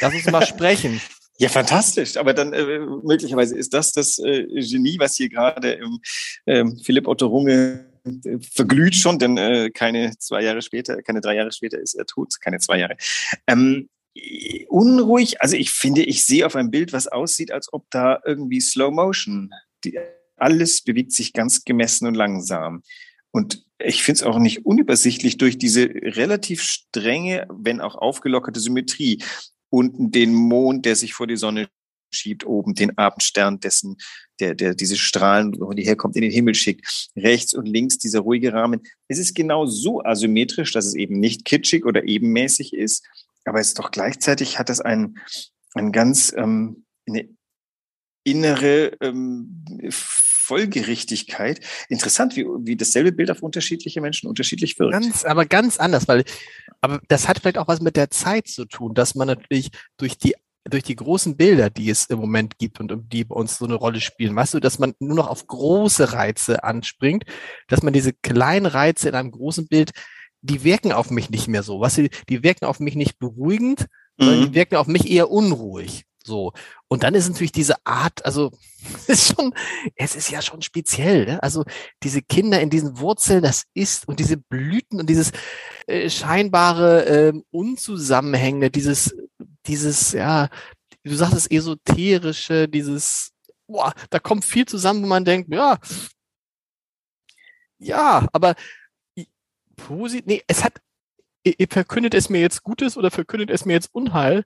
lass 0.00 0.14
uns 0.14 0.26
mal 0.26 0.44
sprechen. 0.46 1.00
Ja, 1.40 1.48
fantastisch. 1.48 2.18
Aber 2.18 2.34
dann 2.34 2.52
äh, 2.52 2.80
möglicherweise 3.02 3.56
ist 3.56 3.72
das 3.72 3.92
das 3.92 4.18
äh, 4.18 4.44
Genie, 4.60 4.98
was 4.98 5.16
hier 5.16 5.30
gerade 5.30 5.72
im 5.72 5.98
ähm, 6.44 6.78
Philipp 6.84 7.08
Otto 7.08 7.28
Runge 7.28 7.86
äh, 8.04 8.38
verglüht 8.42 8.94
schon, 8.94 9.18
denn 9.18 9.38
äh, 9.38 9.70
keine 9.70 10.12
zwei 10.18 10.42
Jahre 10.42 10.60
später, 10.60 11.00
keine 11.00 11.22
drei 11.22 11.36
Jahre 11.36 11.50
später 11.50 11.78
ist 11.80 11.94
er 11.94 12.04
tot, 12.04 12.34
keine 12.42 12.58
zwei 12.58 12.78
Jahre. 12.78 12.98
Ähm, 13.46 13.88
unruhig, 14.68 15.40
also 15.40 15.56
ich 15.56 15.70
finde, 15.70 16.02
ich 16.02 16.26
sehe 16.26 16.44
auf 16.44 16.56
einem 16.56 16.70
Bild, 16.70 16.92
was 16.92 17.06
aussieht, 17.06 17.52
als 17.52 17.72
ob 17.72 17.86
da 17.88 18.20
irgendwie 18.26 18.60
Slow 18.60 18.90
Motion, 18.90 19.50
die, 19.84 19.98
alles 20.36 20.82
bewegt 20.82 21.12
sich 21.12 21.32
ganz 21.32 21.64
gemessen 21.64 22.06
und 22.06 22.14
langsam. 22.14 22.82
Und 23.32 23.64
ich 23.78 24.02
finde 24.02 24.18
es 24.18 24.22
auch 24.22 24.38
nicht 24.38 24.66
unübersichtlich 24.66 25.38
durch 25.38 25.58
diese 25.58 25.84
relativ 25.88 26.62
strenge, 26.62 27.46
wenn 27.50 27.80
auch 27.80 27.94
aufgelockerte 27.94 28.60
Symmetrie. 28.60 29.22
Unten 29.70 30.10
den 30.10 30.34
Mond, 30.34 30.84
der 30.84 30.96
sich 30.96 31.14
vor 31.14 31.26
die 31.26 31.36
Sonne 31.36 31.68
schiebt, 32.12 32.44
oben 32.44 32.74
den 32.74 32.98
Abendstern, 32.98 33.60
dessen, 33.60 33.96
der, 34.40 34.54
der 34.54 34.74
diese 34.74 34.96
Strahlen, 34.96 35.54
wo 35.60 35.72
die 35.72 35.84
herkommt, 35.84 36.16
in 36.16 36.22
den 36.22 36.32
Himmel 36.32 36.54
schickt. 36.54 37.10
Rechts 37.16 37.54
und 37.54 37.66
links 37.66 37.98
dieser 37.98 38.20
ruhige 38.20 38.52
Rahmen. 38.52 38.80
Es 39.08 39.18
ist 39.18 39.34
genau 39.34 39.66
so 39.66 40.02
asymmetrisch, 40.02 40.72
dass 40.72 40.86
es 40.86 40.94
eben 40.94 41.20
nicht 41.20 41.44
kitschig 41.44 41.84
oder 41.84 42.04
ebenmäßig 42.04 42.74
ist, 42.74 43.06
aber 43.44 43.60
es 43.60 43.68
ist 43.68 43.78
doch 43.78 43.90
gleichzeitig 43.90 44.58
hat 44.58 44.70
es 44.70 44.80
ein, 44.80 45.18
ein 45.74 45.92
ganz 45.92 46.32
ähm, 46.36 46.84
eine 47.06 47.28
innere 48.24 48.96
ähm, 49.00 49.64
Folgerichtigkeit. 50.50 51.60
Interessant, 51.88 52.34
wie, 52.34 52.44
wie 52.44 52.74
dasselbe 52.76 53.12
Bild 53.12 53.30
auf 53.30 53.40
unterschiedliche 53.40 54.00
Menschen 54.00 54.28
unterschiedlich 54.28 54.76
wirkt. 54.80 54.92
Ganz, 54.92 55.24
aber 55.24 55.46
ganz 55.46 55.78
anders, 55.78 56.08
weil, 56.08 56.24
aber 56.80 57.00
das 57.06 57.28
hat 57.28 57.38
vielleicht 57.38 57.56
auch 57.56 57.68
was 57.68 57.80
mit 57.80 57.94
der 57.94 58.10
Zeit 58.10 58.48
zu 58.48 58.64
tun, 58.64 58.92
dass 58.92 59.14
man 59.14 59.28
natürlich 59.28 59.70
durch 59.96 60.18
die 60.18 60.34
durch 60.68 60.82
die 60.82 60.96
großen 60.96 61.36
Bilder, 61.36 61.70
die 61.70 61.88
es 61.88 62.06
im 62.06 62.18
Moment 62.18 62.58
gibt 62.58 62.80
und 62.80 62.92
die 63.12 63.24
bei 63.24 63.34
uns 63.34 63.56
so 63.56 63.64
eine 63.64 63.76
Rolle 63.76 64.00
spielen, 64.00 64.36
weißt 64.36 64.54
du, 64.54 64.60
dass 64.60 64.78
man 64.78 64.92
nur 64.98 65.16
noch 65.16 65.28
auf 65.28 65.46
große 65.46 66.12
Reize 66.12 66.64
anspringt, 66.64 67.24
dass 67.68 67.82
man 67.82 67.94
diese 67.94 68.12
kleinen 68.12 68.66
Reize 68.66 69.08
in 69.08 69.14
einem 69.14 69.30
großen 69.30 69.68
Bild, 69.68 69.92
die 70.42 70.62
wirken 70.62 70.92
auf 70.92 71.10
mich 71.10 71.30
nicht 71.30 71.48
mehr 71.48 71.62
so, 71.62 71.80
weißt 71.80 71.98
du, 71.98 72.08
die 72.28 72.42
wirken 72.42 72.66
auf 72.66 72.78
mich 72.78 72.94
nicht 72.94 73.18
beruhigend, 73.18 73.86
mhm. 74.18 74.24
sondern 74.24 74.46
die 74.48 74.54
wirken 74.54 74.76
auf 74.76 74.86
mich 74.86 75.10
eher 75.10 75.30
unruhig. 75.30 76.04
So. 76.30 76.52
Und 76.86 77.02
dann 77.02 77.14
ist 77.14 77.28
natürlich 77.28 77.50
diese 77.50 77.84
Art, 77.84 78.24
also 78.24 78.52
ist 79.08 79.34
schon, 79.34 79.52
es 79.96 80.14
ist 80.14 80.30
ja 80.30 80.40
schon 80.40 80.62
speziell. 80.62 81.26
Ne? 81.26 81.42
Also 81.42 81.64
diese 82.04 82.22
Kinder 82.22 82.60
in 82.60 82.70
diesen 82.70 82.98
Wurzeln, 82.98 83.42
das 83.42 83.64
ist 83.74 84.06
und 84.06 84.20
diese 84.20 84.36
Blüten 84.36 85.00
und 85.00 85.10
dieses 85.10 85.32
äh, 85.88 86.08
scheinbare 86.08 87.04
äh, 87.06 87.32
Unzusammenhängende, 87.50 88.70
dieses, 88.70 89.14
dieses, 89.66 90.12
ja, 90.12 90.48
du 91.02 91.14
sagst 91.14 91.34
es 91.34 91.50
esoterische, 91.50 92.68
dieses, 92.68 93.32
boah, 93.66 93.92
da 94.10 94.20
kommt 94.20 94.44
viel 94.44 94.66
zusammen, 94.66 95.02
wo 95.02 95.08
man 95.08 95.24
denkt, 95.24 95.52
ja, 95.52 95.78
ja, 97.78 98.28
aber 98.32 98.54
positiv, 99.74 100.26
nee, 100.26 100.42
es 100.46 100.62
hat, 100.62 100.80
ihr 101.42 101.66
verkündet 101.68 102.14
es 102.14 102.28
mir 102.28 102.40
jetzt 102.40 102.62
Gutes 102.62 102.96
oder 102.96 103.10
verkündet 103.10 103.50
es 103.50 103.64
mir 103.64 103.72
jetzt 103.72 103.92
Unheil? 103.92 104.44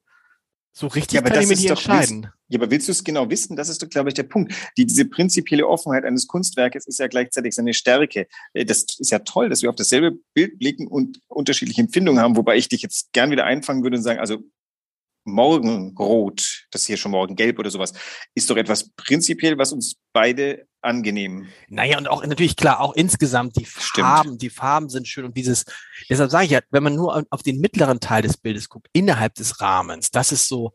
So 0.76 0.88
richtig 0.88 1.14
ja, 1.14 1.22
kann 1.22 1.40
ich 1.40 1.48
mir 1.48 1.54
nicht 1.54 1.70
entscheiden. 1.70 2.22
Willst, 2.22 2.34
ja, 2.48 2.58
aber 2.58 2.70
willst 2.72 2.88
du 2.88 2.92
es 2.92 3.04
genau 3.04 3.30
wissen? 3.30 3.54
Das 3.54 3.68
ist 3.68 3.80
doch, 3.80 3.88
glaube 3.88 4.08
ich, 4.10 4.14
der 4.14 4.24
Punkt. 4.24 4.52
Die, 4.76 4.84
diese 4.84 5.04
prinzipielle 5.04 5.68
Offenheit 5.68 6.04
eines 6.04 6.26
Kunstwerkes 6.26 6.88
ist 6.88 6.98
ja 6.98 7.06
gleichzeitig 7.06 7.54
seine 7.54 7.74
Stärke. 7.74 8.26
Äh, 8.54 8.64
das 8.64 8.86
ist 8.98 9.12
ja 9.12 9.20
toll, 9.20 9.48
dass 9.48 9.62
wir 9.62 9.70
auf 9.70 9.76
dasselbe 9.76 10.18
Bild 10.34 10.58
blicken 10.58 10.88
und 10.88 11.20
unterschiedliche 11.28 11.80
Empfindungen 11.80 12.20
haben, 12.20 12.36
wobei 12.36 12.56
ich 12.56 12.68
dich 12.68 12.82
jetzt 12.82 13.12
gern 13.12 13.30
wieder 13.30 13.44
einfangen 13.44 13.84
würde 13.84 13.98
und 13.98 14.02
sagen, 14.02 14.18
also 14.18 14.38
Morgenrot, 15.24 16.66
das 16.70 16.82
ist 16.82 16.86
hier 16.86 16.96
schon 16.96 17.12
Morgengelb 17.12 17.58
oder 17.58 17.70
sowas, 17.70 17.92
ist 18.34 18.48
doch 18.50 18.56
etwas 18.56 18.90
prinzipiell, 18.90 19.58
was 19.58 19.72
uns 19.72 19.96
beide 20.12 20.66
angenehm. 20.82 21.48
Naja, 21.68 21.98
und 21.98 22.08
auch 22.08 22.24
natürlich 22.24 22.56
klar, 22.56 22.80
auch 22.80 22.94
insgesamt 22.94 23.56
die 23.56 23.64
Farben, 23.64 24.28
Stimmt. 24.28 24.42
die 24.42 24.50
Farben 24.50 24.88
sind 24.88 25.08
schön 25.08 25.24
und 25.24 25.36
dieses, 25.36 25.64
deshalb 26.08 26.30
sage 26.30 26.44
ich 26.44 26.50
ja, 26.50 26.60
wenn 26.70 26.82
man 26.82 26.94
nur 26.94 27.24
auf 27.30 27.42
den 27.42 27.58
mittleren 27.58 28.00
Teil 28.00 28.22
des 28.22 28.36
Bildes 28.36 28.68
guckt, 28.68 28.88
innerhalb 28.92 29.34
des 29.34 29.60
Rahmens, 29.60 30.10
das 30.10 30.30
ist 30.30 30.46
so, 30.46 30.72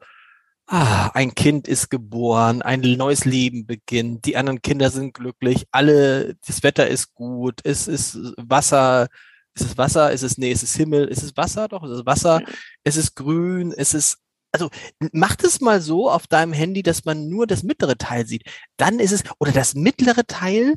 ah, 0.66 1.12
ein 1.14 1.36
Kind 1.36 1.68
ist 1.68 1.90
geboren, 1.90 2.62
ein 2.62 2.82
neues 2.82 3.26
Leben 3.26 3.66
beginnt, 3.66 4.26
die 4.26 4.36
anderen 4.36 4.62
Kinder 4.62 4.90
sind 4.90 5.14
glücklich, 5.14 5.66
alle, 5.72 6.36
das 6.46 6.64
Wetter 6.64 6.88
ist 6.88 7.14
gut, 7.14 7.62
es 7.64 7.88
ist 7.88 8.18
Wasser, 8.38 9.08
ist 9.54 9.66
es 9.66 9.78
Wasser, 9.78 10.12
ist 10.12 10.24
es, 10.24 10.38
nee, 10.38 10.52
ist 10.52 10.64
es 10.64 10.76
Himmel, 10.76 11.08
ist 11.08 11.24
es 11.24 11.38
Wasser, 11.38 11.68
doch, 11.68 11.84
ist 11.84 11.92
es 11.92 12.06
Wasser, 12.06 12.42
es 12.84 12.98
ist 12.98 13.16
grün, 13.16 13.74
es 13.76 13.94
ist 13.94 14.18
also 14.52 14.70
mach 15.12 15.36
das 15.36 15.62
mal 15.62 15.82
so 15.82 16.10
auf 16.10 16.28
deinem 16.28 16.54
Handy, 16.54 16.84
dass 16.84 17.06
man 17.06 17.30
nur 17.30 17.48
das 17.48 17.64
mittlere 17.64 17.98
Teil 17.98 18.26
sieht. 18.26 18.44
Dann 18.78 19.00
ist 19.00 19.12
es, 19.12 19.24
oder 19.40 19.52
das 19.52 19.76
mittlere 19.76 20.26
Teil 20.26 20.76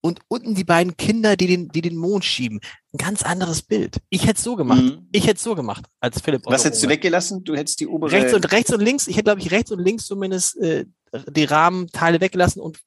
und 0.00 0.20
unten 0.28 0.54
die 0.54 0.64
beiden 0.64 0.96
Kinder, 0.96 1.36
die 1.36 1.46
den, 1.48 1.68
die 1.68 1.80
den 1.80 1.96
Mond 1.96 2.24
schieben. 2.24 2.60
Ein 2.92 2.98
ganz 2.98 3.22
anderes 3.22 3.62
Bild. 3.62 3.98
Ich 4.10 4.22
hätte 4.22 4.38
es 4.38 4.44
so 4.44 4.56
gemacht. 4.56 4.82
Mhm. 4.82 5.08
Ich 5.12 5.24
hätte 5.24 5.36
es 5.36 5.42
so 5.42 5.54
gemacht, 5.54 5.86
als 6.00 6.20
Philipp. 6.20 6.42
Was 6.46 6.64
hättest 6.64 6.84
du 6.84 6.88
weggelassen? 6.88 7.42
Du 7.42 7.56
hättest 7.56 7.80
die 7.80 7.86
obere. 7.86 8.12
Rechts 8.12 8.34
und 8.34 8.52
rechts 8.52 8.72
und 8.72 8.80
links. 8.80 9.08
Ich 9.08 9.16
hätte, 9.16 9.24
glaube 9.24 9.40
ich, 9.40 9.50
rechts 9.50 9.72
und 9.72 9.80
links 9.80 10.06
zumindest 10.06 10.56
äh, 10.58 10.84
die 11.30 11.44
Rahmenteile 11.44 12.20
weggelassen 12.20 12.60
und 12.60 12.78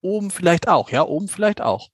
oben 0.00 0.30
vielleicht 0.30 0.68
auch. 0.68 0.90
Ja, 0.90 1.06
oben 1.06 1.28
vielleicht 1.28 1.60
auch. 1.60 1.88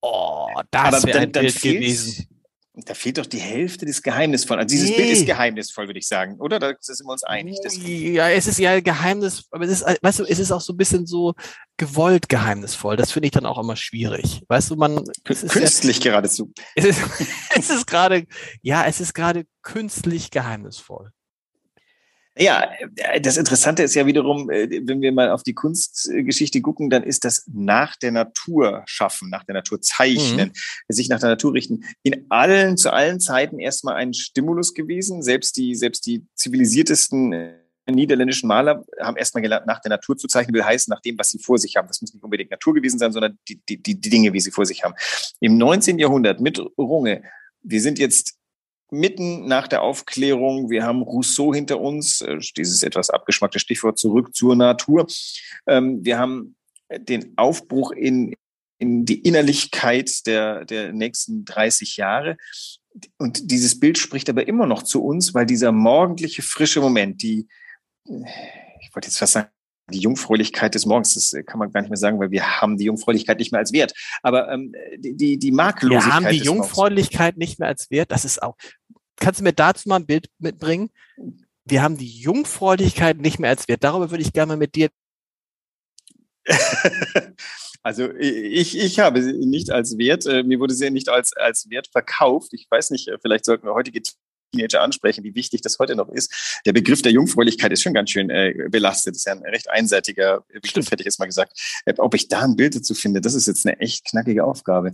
Oh, 0.00 0.48
das 0.72 1.06
wäre 1.06 1.20
ein 1.20 1.30
Bild 1.30 1.52
fehlt, 1.52 1.76
gewesen. 1.76 2.26
Da 2.74 2.94
fehlt 2.94 3.18
doch 3.18 3.26
die 3.26 3.38
Hälfte 3.38 3.84
des 3.84 4.02
Geheimnisvollen. 4.02 4.62
Also 4.62 4.72
dieses 4.72 4.90
nee. 4.90 4.96
Bild 4.96 5.10
ist 5.10 5.26
geheimnisvoll, 5.26 5.88
würde 5.88 5.98
ich 5.98 6.08
sagen, 6.08 6.40
oder? 6.40 6.58
Da 6.58 6.72
sind 6.80 7.06
wir 7.06 7.12
uns 7.12 7.22
einig. 7.22 7.58
Ja, 7.84 8.30
es 8.30 8.46
ist 8.46 8.58
ja 8.58 8.80
Geheimnis, 8.80 9.44
aber 9.50 9.66
es 9.66 9.82
ist, 9.82 10.02
weißt 10.02 10.20
du, 10.20 10.24
es 10.24 10.38
ist 10.38 10.50
auch 10.50 10.62
so 10.62 10.72
ein 10.72 10.78
bisschen 10.78 11.06
so 11.06 11.34
gewollt 11.76 12.30
geheimnisvoll. 12.30 12.96
Das 12.96 13.12
finde 13.12 13.26
ich 13.26 13.32
dann 13.32 13.44
auch 13.44 13.58
immer 13.58 13.76
schwierig. 13.76 14.42
Weißt 14.48 14.70
du, 14.70 14.76
man. 14.76 15.04
Künstlich 15.24 15.98
ja, 15.98 16.12
geradezu. 16.12 16.50
Es 16.74 16.86
ist, 16.86 17.00
es 17.54 17.70
ist 17.70 17.86
gerade, 17.86 18.24
ja, 18.62 18.86
es 18.86 19.00
ist 19.00 19.12
gerade 19.12 19.44
künstlich 19.60 20.30
geheimnisvoll. 20.30 21.10
Ja, 22.38 22.70
äh, 22.96 23.20
das 23.20 23.36
Interessante 23.36 23.82
ist 23.82 23.94
ja 23.94 24.06
wiederum, 24.06 24.50
äh, 24.50 24.68
wenn 24.86 25.02
wir 25.02 25.12
mal 25.12 25.30
auf 25.30 25.42
die 25.42 25.54
Kunstgeschichte 25.54 26.60
gucken, 26.62 26.88
dann 26.88 27.02
ist 27.02 27.24
das 27.24 27.44
nach 27.52 27.96
der 27.96 28.12
Natur 28.12 28.82
schaffen, 28.86 29.28
nach 29.28 29.44
der 29.44 29.54
Natur 29.54 29.80
zeichnen, 29.80 30.48
mhm. 30.48 30.92
sich 30.92 31.08
nach 31.08 31.20
der 31.20 31.30
Natur 31.30 31.52
richten, 31.52 31.84
in 32.02 32.26
allen, 32.30 32.76
zu 32.76 32.92
allen 32.92 33.20
Zeiten 33.20 33.58
erstmal 33.58 33.96
ein 33.96 34.14
Stimulus 34.14 34.72
gewesen. 34.72 35.22
Selbst 35.22 35.56
die, 35.56 35.74
selbst 35.74 36.06
die 36.06 36.26
zivilisiertesten 36.34 37.32
äh, 37.32 37.54
niederländischen 37.90 38.46
Maler 38.46 38.84
haben 39.00 39.16
erstmal 39.16 39.42
gelernt, 39.42 39.66
nach 39.66 39.80
der 39.80 39.90
Natur 39.90 40.16
zu 40.16 40.26
zeichnen, 40.26 40.54
will 40.54 40.64
heißen, 40.64 40.90
nach 40.90 41.00
dem, 41.00 41.18
was 41.18 41.30
sie 41.30 41.38
vor 41.38 41.58
sich 41.58 41.76
haben. 41.76 41.88
Das 41.88 42.00
muss 42.00 42.14
nicht 42.14 42.24
unbedingt 42.24 42.50
Natur 42.50 42.72
gewesen 42.72 42.98
sein, 42.98 43.12
sondern 43.12 43.38
die, 43.48 43.60
die, 43.68 43.82
die 43.82 44.00
Dinge, 44.00 44.32
wie 44.32 44.40
sie 44.40 44.52
vor 44.52 44.64
sich 44.64 44.84
haben. 44.84 44.94
Im 45.40 45.58
19. 45.58 45.98
Jahrhundert 45.98 46.40
mit 46.40 46.58
Runge, 46.78 47.24
wir 47.62 47.80
sind 47.80 47.98
jetzt 47.98 48.38
mitten 48.92 49.46
nach 49.46 49.68
der 49.68 49.82
Aufklärung. 49.82 50.70
Wir 50.70 50.84
haben 50.84 51.02
Rousseau 51.02 51.54
hinter 51.54 51.80
uns, 51.80 52.20
äh, 52.20 52.38
dieses 52.56 52.82
etwas 52.82 53.10
abgeschmackte 53.10 53.58
Stichwort 53.58 53.98
zurück 53.98 54.34
zur 54.34 54.54
Natur. 54.54 55.06
Ähm, 55.66 56.04
wir 56.04 56.18
haben 56.18 56.56
den 56.98 57.32
Aufbruch 57.36 57.92
in, 57.92 58.34
in 58.78 59.04
die 59.04 59.20
Innerlichkeit 59.20 60.26
der, 60.26 60.64
der 60.64 60.92
nächsten 60.92 61.44
30 61.44 61.96
Jahre. 61.96 62.36
Und 63.18 63.50
dieses 63.50 63.80
Bild 63.80 63.96
spricht 63.96 64.28
aber 64.28 64.46
immer 64.46 64.66
noch 64.66 64.82
zu 64.82 65.02
uns, 65.02 65.32
weil 65.32 65.46
dieser 65.46 65.72
morgendliche, 65.72 66.42
frische 66.42 66.80
Moment, 66.80 67.22
die, 67.22 67.48
ich 68.04 68.94
wollte 68.94 69.08
jetzt 69.08 69.18
fast 69.18 69.32
sagen, 69.32 69.48
die 69.90 69.98
Jungfräulichkeit 69.98 70.74
des 70.74 70.86
Morgens, 70.86 71.14
das 71.14 71.34
kann 71.44 71.58
man 71.58 71.70
gar 71.70 71.80
nicht 71.80 71.90
mehr 71.90 71.96
sagen, 71.96 72.18
weil 72.18 72.30
wir 72.30 72.60
haben 72.60 72.76
die 72.76 72.84
Jungfräulichkeit 72.84 73.38
nicht 73.38 73.52
mehr 73.52 73.58
als 73.58 73.72
Wert. 73.72 73.92
Aber 74.22 74.50
ähm, 74.50 74.72
die, 74.96 75.38
die, 75.38 75.52
Makellosigkeit. 75.52 76.08
Wir 76.08 76.14
haben 76.14 76.32
die 76.32 76.44
Jungfräulichkeit 76.44 77.36
nicht 77.36 77.58
mehr 77.58 77.68
als 77.68 77.90
Wert. 77.90 78.10
Das 78.10 78.24
ist 78.24 78.42
auch, 78.42 78.56
Kannst 79.22 79.38
du 79.38 79.44
mir 79.44 79.52
dazu 79.52 79.88
mal 79.88 79.96
ein 79.96 80.06
Bild 80.06 80.26
mitbringen? 80.40 80.90
Wir 81.64 81.84
haben 81.84 81.96
die 81.96 82.08
Jungfräulichkeit 82.08 83.18
nicht 83.18 83.38
mehr 83.38 83.50
als 83.50 83.68
Wert. 83.68 83.84
Darüber 83.84 84.10
würde 84.10 84.22
ich 84.22 84.32
gerne 84.32 84.54
mal 84.54 84.56
mit 84.56 84.74
dir. 84.74 84.90
Also 87.84 88.12
ich, 88.14 88.78
ich 88.78 89.00
habe 89.00 89.20
sie 89.20 89.32
nicht 89.32 89.72
als 89.72 89.98
Wert, 89.98 90.24
äh, 90.26 90.44
mir 90.44 90.60
wurde 90.60 90.72
sie 90.72 90.88
nicht 90.90 91.08
als, 91.08 91.32
als 91.32 91.68
Wert 91.68 91.88
verkauft. 91.88 92.52
Ich 92.52 92.68
weiß 92.70 92.90
nicht, 92.90 93.08
äh, 93.08 93.18
vielleicht 93.20 93.44
sollten 93.44 93.66
wir 93.66 93.74
heutige 93.74 94.00
Teenager 94.52 94.82
ansprechen, 94.82 95.24
wie 95.24 95.34
wichtig 95.34 95.62
das 95.62 95.78
heute 95.78 95.96
noch 95.96 96.08
ist. 96.08 96.60
Der 96.66 96.72
Begriff 96.72 97.02
der 97.02 97.12
Jungfräulichkeit 97.12 97.72
ist 97.72 97.82
schon 97.82 97.94
ganz 97.94 98.10
schön 98.10 98.30
äh, 98.30 98.54
belastet. 98.70 99.14
Das 99.14 99.18
ist 99.18 99.26
ja 99.26 99.32
ein 99.32 99.42
recht 99.42 99.70
einseitiger 99.70 100.44
Begriff, 100.52 100.90
hätte 100.90 101.02
ich 101.02 101.06
jetzt 101.06 101.18
mal 101.18 101.26
gesagt. 101.26 101.58
Äh, 101.84 101.94
ob 101.98 102.14
ich 102.14 102.28
da 102.28 102.40
ein 102.40 102.56
Bild 102.56 102.76
dazu 102.76 102.94
finde, 102.94 103.20
das 103.20 103.34
ist 103.34 103.46
jetzt 103.46 103.66
eine 103.66 103.78
echt 103.80 104.04
knackige 104.06 104.44
Aufgabe. 104.44 104.92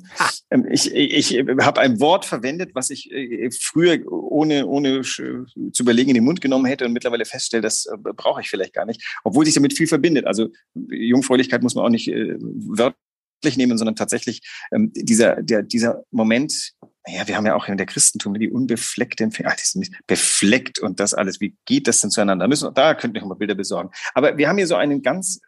Ähm, 0.51 0.67
ich 0.71 0.95
ich, 0.95 1.35
ich 1.35 1.47
habe 1.61 1.81
ein 1.81 2.01
Wort 2.01 2.25
verwendet, 2.25 2.71
was 2.75 2.91
ich 2.91 3.11
äh, 3.13 3.51
früher 3.51 4.01
ohne, 4.11 4.67
ohne 4.67 5.03
zu 5.03 5.47
überlegen 5.81 6.11
in 6.11 6.15
den 6.15 6.25
Mund 6.25 6.41
genommen 6.41 6.67
hätte 6.67 6.85
und 6.85 6.93
mittlerweile 6.93 7.25
feststelle, 7.25 7.63
das 7.63 7.87
äh, 7.87 7.97
brauche 7.97 8.41
ich 8.41 8.49
vielleicht 8.49 8.75
gar 8.75 8.87
nicht, 8.87 9.03
obwohl 9.25 9.45
sich 9.45 9.55
damit 9.55 9.77
viel 9.77 9.87
verbindet. 9.87 10.27
Also 10.27 10.49
Jungfräulichkeit 10.75 11.63
muss 11.63 11.75
man 11.75 11.85
auch 11.85 11.91
nicht 11.91 12.09
äh, 12.09 12.37
wörtlich 12.39 13.08
nehmen, 13.57 13.79
sondern 13.79 13.97
tatsächlich 13.97 14.41
ähm, 14.73 14.93
dieser, 14.95 15.43
der, 15.43 15.63
dieser 15.63 16.03
Moment, 16.11 16.73
naja, 17.07 17.27
wir 17.27 17.37
haben 17.37 17.47
ja 17.47 17.55
auch 17.55 17.69
in 17.69 17.77
der 17.77 17.87
Christentum 17.87 18.35
die 18.35 18.51
die 18.51 19.65
sind 19.65 19.91
befleckt 20.07 20.79
und 20.79 21.01
das 21.01 21.15
alles. 21.15 21.41
Wie 21.41 21.57
geht 21.65 21.89
das 21.89 22.01
denn 22.01 22.11
zueinander? 22.11 22.45
Da 22.45 22.49
müssen, 22.49 22.75
da 22.75 22.95
könnten 22.95 23.15
wir 23.15 23.25
mal 23.25 23.35
Bilder 23.35 23.55
besorgen. 23.55 23.91
Aber 24.15 24.37
wir 24.37 24.49
haben 24.49 24.59
hier 24.59 24.67
so 24.67 24.75
einen 24.75 25.03
ganz 25.03 25.41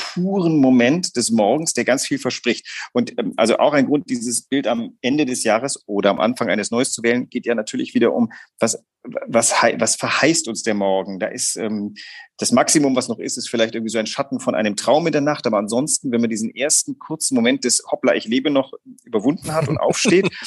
puren 0.00 0.56
Moment 0.56 1.16
des 1.16 1.30
Morgens, 1.30 1.72
der 1.74 1.84
ganz 1.84 2.06
viel 2.06 2.18
verspricht. 2.18 2.66
Und 2.92 3.18
ähm, 3.18 3.34
also 3.36 3.58
auch 3.58 3.72
ein 3.72 3.86
Grund, 3.86 4.10
dieses 4.10 4.42
Bild 4.42 4.66
am 4.66 4.96
Ende 5.00 5.26
des 5.26 5.44
Jahres 5.44 5.82
oder 5.86 6.10
am 6.10 6.20
Anfang 6.20 6.48
eines 6.48 6.70
Neues 6.70 6.92
zu 6.92 7.02
wählen, 7.02 7.28
geht 7.28 7.46
ja 7.46 7.54
natürlich 7.54 7.94
wieder 7.94 8.12
um, 8.12 8.32
was, 8.58 8.82
was, 9.02 9.52
was 9.78 9.96
verheißt 9.96 10.48
uns 10.48 10.62
der 10.62 10.74
Morgen? 10.74 11.18
Da 11.18 11.28
ist 11.28 11.56
ähm, 11.56 11.94
das 12.36 12.52
Maximum, 12.52 12.96
was 12.96 13.08
noch 13.08 13.18
ist, 13.18 13.36
ist 13.36 13.48
vielleicht 13.48 13.74
irgendwie 13.74 13.92
so 13.92 13.98
ein 13.98 14.06
Schatten 14.06 14.40
von 14.40 14.54
einem 14.54 14.76
Traum 14.76 15.06
in 15.06 15.12
der 15.12 15.20
Nacht. 15.20 15.46
Aber 15.46 15.58
ansonsten, 15.58 16.12
wenn 16.12 16.20
man 16.20 16.30
diesen 16.30 16.54
ersten 16.54 16.98
kurzen 16.98 17.34
Moment 17.34 17.64
des 17.64 17.82
Hoppla, 17.90 18.14
ich 18.14 18.26
lebe 18.26 18.50
noch 18.50 18.72
überwunden 19.04 19.52
hat 19.52 19.68
und 19.68 19.78
aufsteht, 19.78 20.28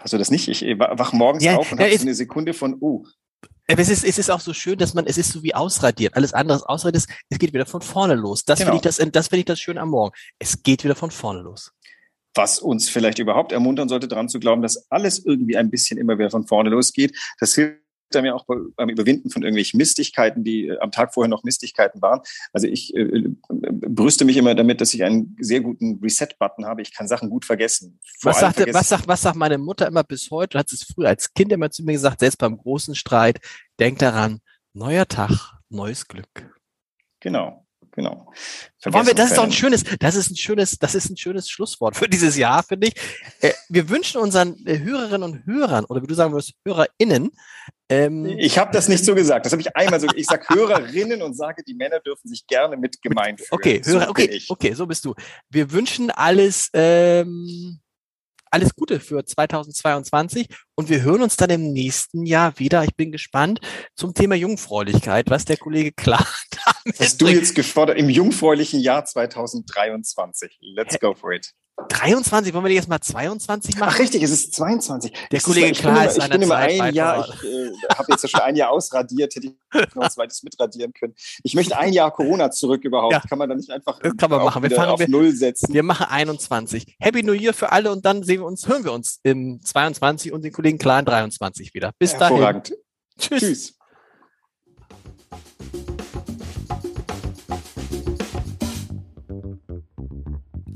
Hast 0.00 0.14
du 0.14 0.18
das 0.18 0.30
nicht? 0.30 0.48
Ich 0.48 0.62
wach 0.78 1.12
morgens 1.12 1.44
ja, 1.44 1.56
auf 1.56 1.70
und 1.70 1.78
ja, 1.78 1.86
habe 1.86 1.96
so 1.96 2.02
eine 2.02 2.14
Sekunde 2.14 2.54
von, 2.54 2.76
oh. 2.80 3.04
Es 3.78 3.88
ist, 3.88 4.04
es 4.04 4.18
ist 4.18 4.30
auch 4.30 4.40
so 4.40 4.52
schön, 4.52 4.78
dass 4.78 4.94
man, 4.94 5.06
es 5.06 5.18
ist 5.18 5.32
so 5.32 5.42
wie 5.42 5.54
ausradiert. 5.54 6.16
Alles 6.16 6.32
andere 6.32 6.56
ist 6.58 6.64
ausradiert, 6.64 7.04
es 7.28 7.38
geht 7.38 7.52
wieder 7.52 7.66
von 7.66 7.82
vorne 7.82 8.14
los. 8.14 8.44
Das 8.44 8.58
genau. 8.58 8.72
finde 8.72 8.88
ich 8.88 8.96
das, 8.96 9.12
das 9.12 9.28
finde 9.28 9.40
ich 9.40 9.44
das 9.46 9.60
schön 9.60 9.78
am 9.78 9.90
Morgen. 9.90 10.14
Es 10.38 10.62
geht 10.62 10.84
wieder 10.84 10.96
von 10.96 11.10
vorne 11.10 11.40
los. 11.40 11.72
Was 12.34 12.60
uns 12.60 12.88
vielleicht 12.88 13.18
überhaupt 13.18 13.52
ermuntern 13.52 13.88
sollte, 13.88 14.06
daran 14.06 14.28
zu 14.28 14.38
glauben, 14.38 14.62
dass 14.62 14.90
alles 14.90 15.24
irgendwie 15.24 15.56
ein 15.56 15.68
bisschen 15.68 15.98
immer 15.98 16.18
wieder 16.18 16.30
von 16.30 16.46
vorne 16.46 16.70
losgeht. 16.70 17.16
Das 17.38 17.54
hilft 17.54 17.79
einem 18.16 18.26
ja 18.26 18.34
auch 18.34 18.46
beim 18.46 18.88
Überwinden 18.88 19.30
von 19.30 19.42
irgendwelchen 19.42 19.78
Mistigkeiten, 19.78 20.44
die 20.44 20.68
äh, 20.68 20.78
am 20.80 20.90
Tag 20.90 21.14
vorher 21.14 21.28
noch 21.28 21.44
Mistigkeiten 21.44 22.02
waren. 22.02 22.20
Also 22.52 22.66
ich 22.66 22.94
äh, 22.94 23.00
äh, 23.00 23.30
brüste 23.48 24.24
mich 24.24 24.36
immer 24.36 24.54
damit, 24.54 24.80
dass 24.80 24.94
ich 24.94 25.02
einen 25.04 25.36
sehr 25.40 25.60
guten 25.60 26.00
Reset-Button 26.02 26.66
habe. 26.66 26.82
Ich 26.82 26.94
kann 26.94 27.08
Sachen 27.08 27.30
gut 27.30 27.44
vergessen. 27.44 28.00
was, 28.22 28.40
sagte, 28.40 28.62
vergessen. 28.62 28.78
was, 28.78 28.88
sagt, 28.88 29.08
was 29.08 29.22
sagt 29.22 29.36
meine 29.36 29.58
Mutter 29.58 29.86
immer 29.86 30.04
bis 30.04 30.30
heute? 30.30 30.58
Hat 30.58 30.72
es 30.72 30.84
früher 30.84 31.08
als 31.08 31.32
Kind 31.34 31.52
immer 31.52 31.70
zu 31.70 31.84
mir 31.84 31.92
gesagt, 31.92 32.20
selbst 32.20 32.38
beim 32.38 32.56
großen 32.56 32.94
Streit, 32.94 33.40
denk 33.78 33.98
daran, 33.98 34.40
neuer 34.72 35.06
Tag, 35.06 35.58
neues 35.68 36.06
Glück. 36.06 36.54
Genau 37.20 37.66
genau. 37.92 38.32
Wollen 38.84 39.06
wir, 39.06 39.14
das 39.14 39.30
ist 39.30 39.36
doch 39.36 39.44
ein 39.44 39.52
schönes, 39.52 39.84
das 39.98 40.14
ist 40.14 40.30
ein 40.30 40.36
schönes, 40.36 40.78
das 40.78 40.94
ist 40.94 41.10
ein 41.10 41.16
schönes 41.16 41.50
Schlusswort 41.50 41.96
für 41.96 42.08
dieses 42.08 42.36
Jahr, 42.36 42.62
finde 42.62 42.88
ich. 42.88 42.94
Äh, 43.40 43.52
wir 43.68 43.88
wünschen 43.88 44.20
unseren 44.20 44.56
äh, 44.66 44.78
Hörerinnen 44.78 45.22
und 45.22 45.46
Hörern, 45.46 45.84
oder 45.84 46.02
wie 46.02 46.06
du 46.06 46.14
sagen 46.14 46.32
würdest, 46.32 46.54
HörerInnen, 46.64 47.30
ähm, 47.90 48.24
ich 48.24 48.56
habe 48.56 48.70
das 48.72 48.88
nicht 48.88 49.04
so 49.04 49.16
gesagt. 49.16 49.44
Das 49.44 49.52
habe 49.52 49.62
ich 49.62 49.76
einmal 49.76 49.98
so. 49.98 50.06
Ich 50.14 50.26
sage 50.26 50.46
Hörerinnen 50.48 51.22
und 51.22 51.34
sage, 51.34 51.64
die 51.64 51.74
Männer 51.74 51.98
dürfen 51.98 52.28
sich 52.28 52.46
gerne 52.46 52.76
mit 52.76 53.02
gemeint 53.02 53.40
fühlen. 53.40 53.48
Okay, 53.50 53.82
Hörer, 53.84 54.04
so 54.04 54.10
okay, 54.10 54.42
okay, 54.48 54.74
so 54.74 54.86
bist 54.86 55.04
du. 55.04 55.14
Wir 55.48 55.72
wünschen 55.72 56.10
alles, 56.12 56.70
ähm, 56.72 57.80
alles 58.50 58.74
Gute 58.74 59.00
für 59.00 59.24
2022 59.24 60.48
und 60.74 60.88
wir 60.88 61.02
hören 61.02 61.22
uns 61.22 61.36
dann 61.36 61.50
im 61.50 61.72
nächsten 61.72 62.26
Jahr 62.26 62.58
wieder. 62.58 62.84
Ich 62.84 62.96
bin 62.96 63.12
gespannt 63.12 63.60
zum 63.94 64.14
Thema 64.14 64.34
Jungfräulichkeit, 64.34 65.30
was 65.30 65.44
der 65.44 65.56
Kollege 65.56 65.92
klar 65.92 66.26
Hast 66.98 67.20
du 67.20 67.28
jetzt 67.28 67.54
gefordert 67.54 67.98
im 67.98 68.08
jungfräulichen 68.08 68.80
Jahr 68.80 69.04
2023? 69.04 70.58
Let's 70.60 70.98
go 70.98 71.14
for 71.14 71.32
it. 71.32 71.52
23, 71.88 72.54
wollen 72.54 72.64
wir 72.64 72.68
die 72.68 72.74
jetzt 72.74 72.88
mal 72.88 73.00
22 73.00 73.78
machen? 73.78 73.92
Ach 73.92 73.98
richtig, 73.98 74.22
es 74.22 74.30
ist 74.30 74.54
22. 74.54 75.12
Der 75.30 75.38
es 75.38 75.44
Kollege 75.44 75.70
ist, 75.70 75.80
Klar 75.80 76.06
ist 76.06 76.18
Ich 76.18 76.28
bin 76.28 76.42
immer 76.42 76.56
ein 76.56 76.94
Jahr, 76.94 77.28
ich 77.28 77.44
äh, 77.44 77.72
habe 77.94 78.06
jetzt 78.10 78.28
schon 78.28 78.40
ein 78.40 78.56
Jahr 78.56 78.70
ausradiert, 78.70 79.34
hätte 79.34 79.48
ich 79.48 79.94
noch 79.94 80.04
ein 80.04 80.10
zweites 80.10 80.42
mitradieren 80.42 80.92
können. 80.92 81.14
Ich 81.42 81.54
möchte 81.54 81.76
ein 81.76 81.92
Jahr 81.92 82.10
Corona 82.10 82.50
zurück 82.50 82.84
überhaupt. 82.84 83.12
Ja. 83.12 83.20
Kann 83.20 83.38
man 83.38 83.48
da 83.48 83.54
nicht 83.54 83.70
einfach 83.70 83.98
kann 84.00 84.30
man 84.30 84.44
machen. 84.44 84.62
Wir 84.62 84.70
fangen 84.70 84.90
auf 84.90 85.00
wir, 85.00 85.08
Null 85.08 85.32
setzen? 85.32 85.72
Wir 85.72 85.82
machen 85.82 86.06
21. 86.08 86.96
Happy 86.98 87.22
New 87.22 87.32
Year 87.32 87.54
für 87.54 87.72
alle 87.72 87.90
und 87.90 88.04
dann 88.04 88.22
sehen 88.22 88.40
wir 88.40 88.46
uns, 88.46 88.66
hören 88.66 88.84
wir 88.84 88.92
uns 88.92 89.20
im 89.22 89.60
22 89.62 90.32
und 90.32 90.42
den 90.42 90.52
Kollegen 90.52 90.78
Klar 90.78 91.00
in 91.00 91.04
23 91.04 91.74
wieder. 91.74 91.92
Bis 91.98 92.16
dahin. 92.16 92.62
Tschüss. 93.18 93.40
Tschüss. 93.40 93.74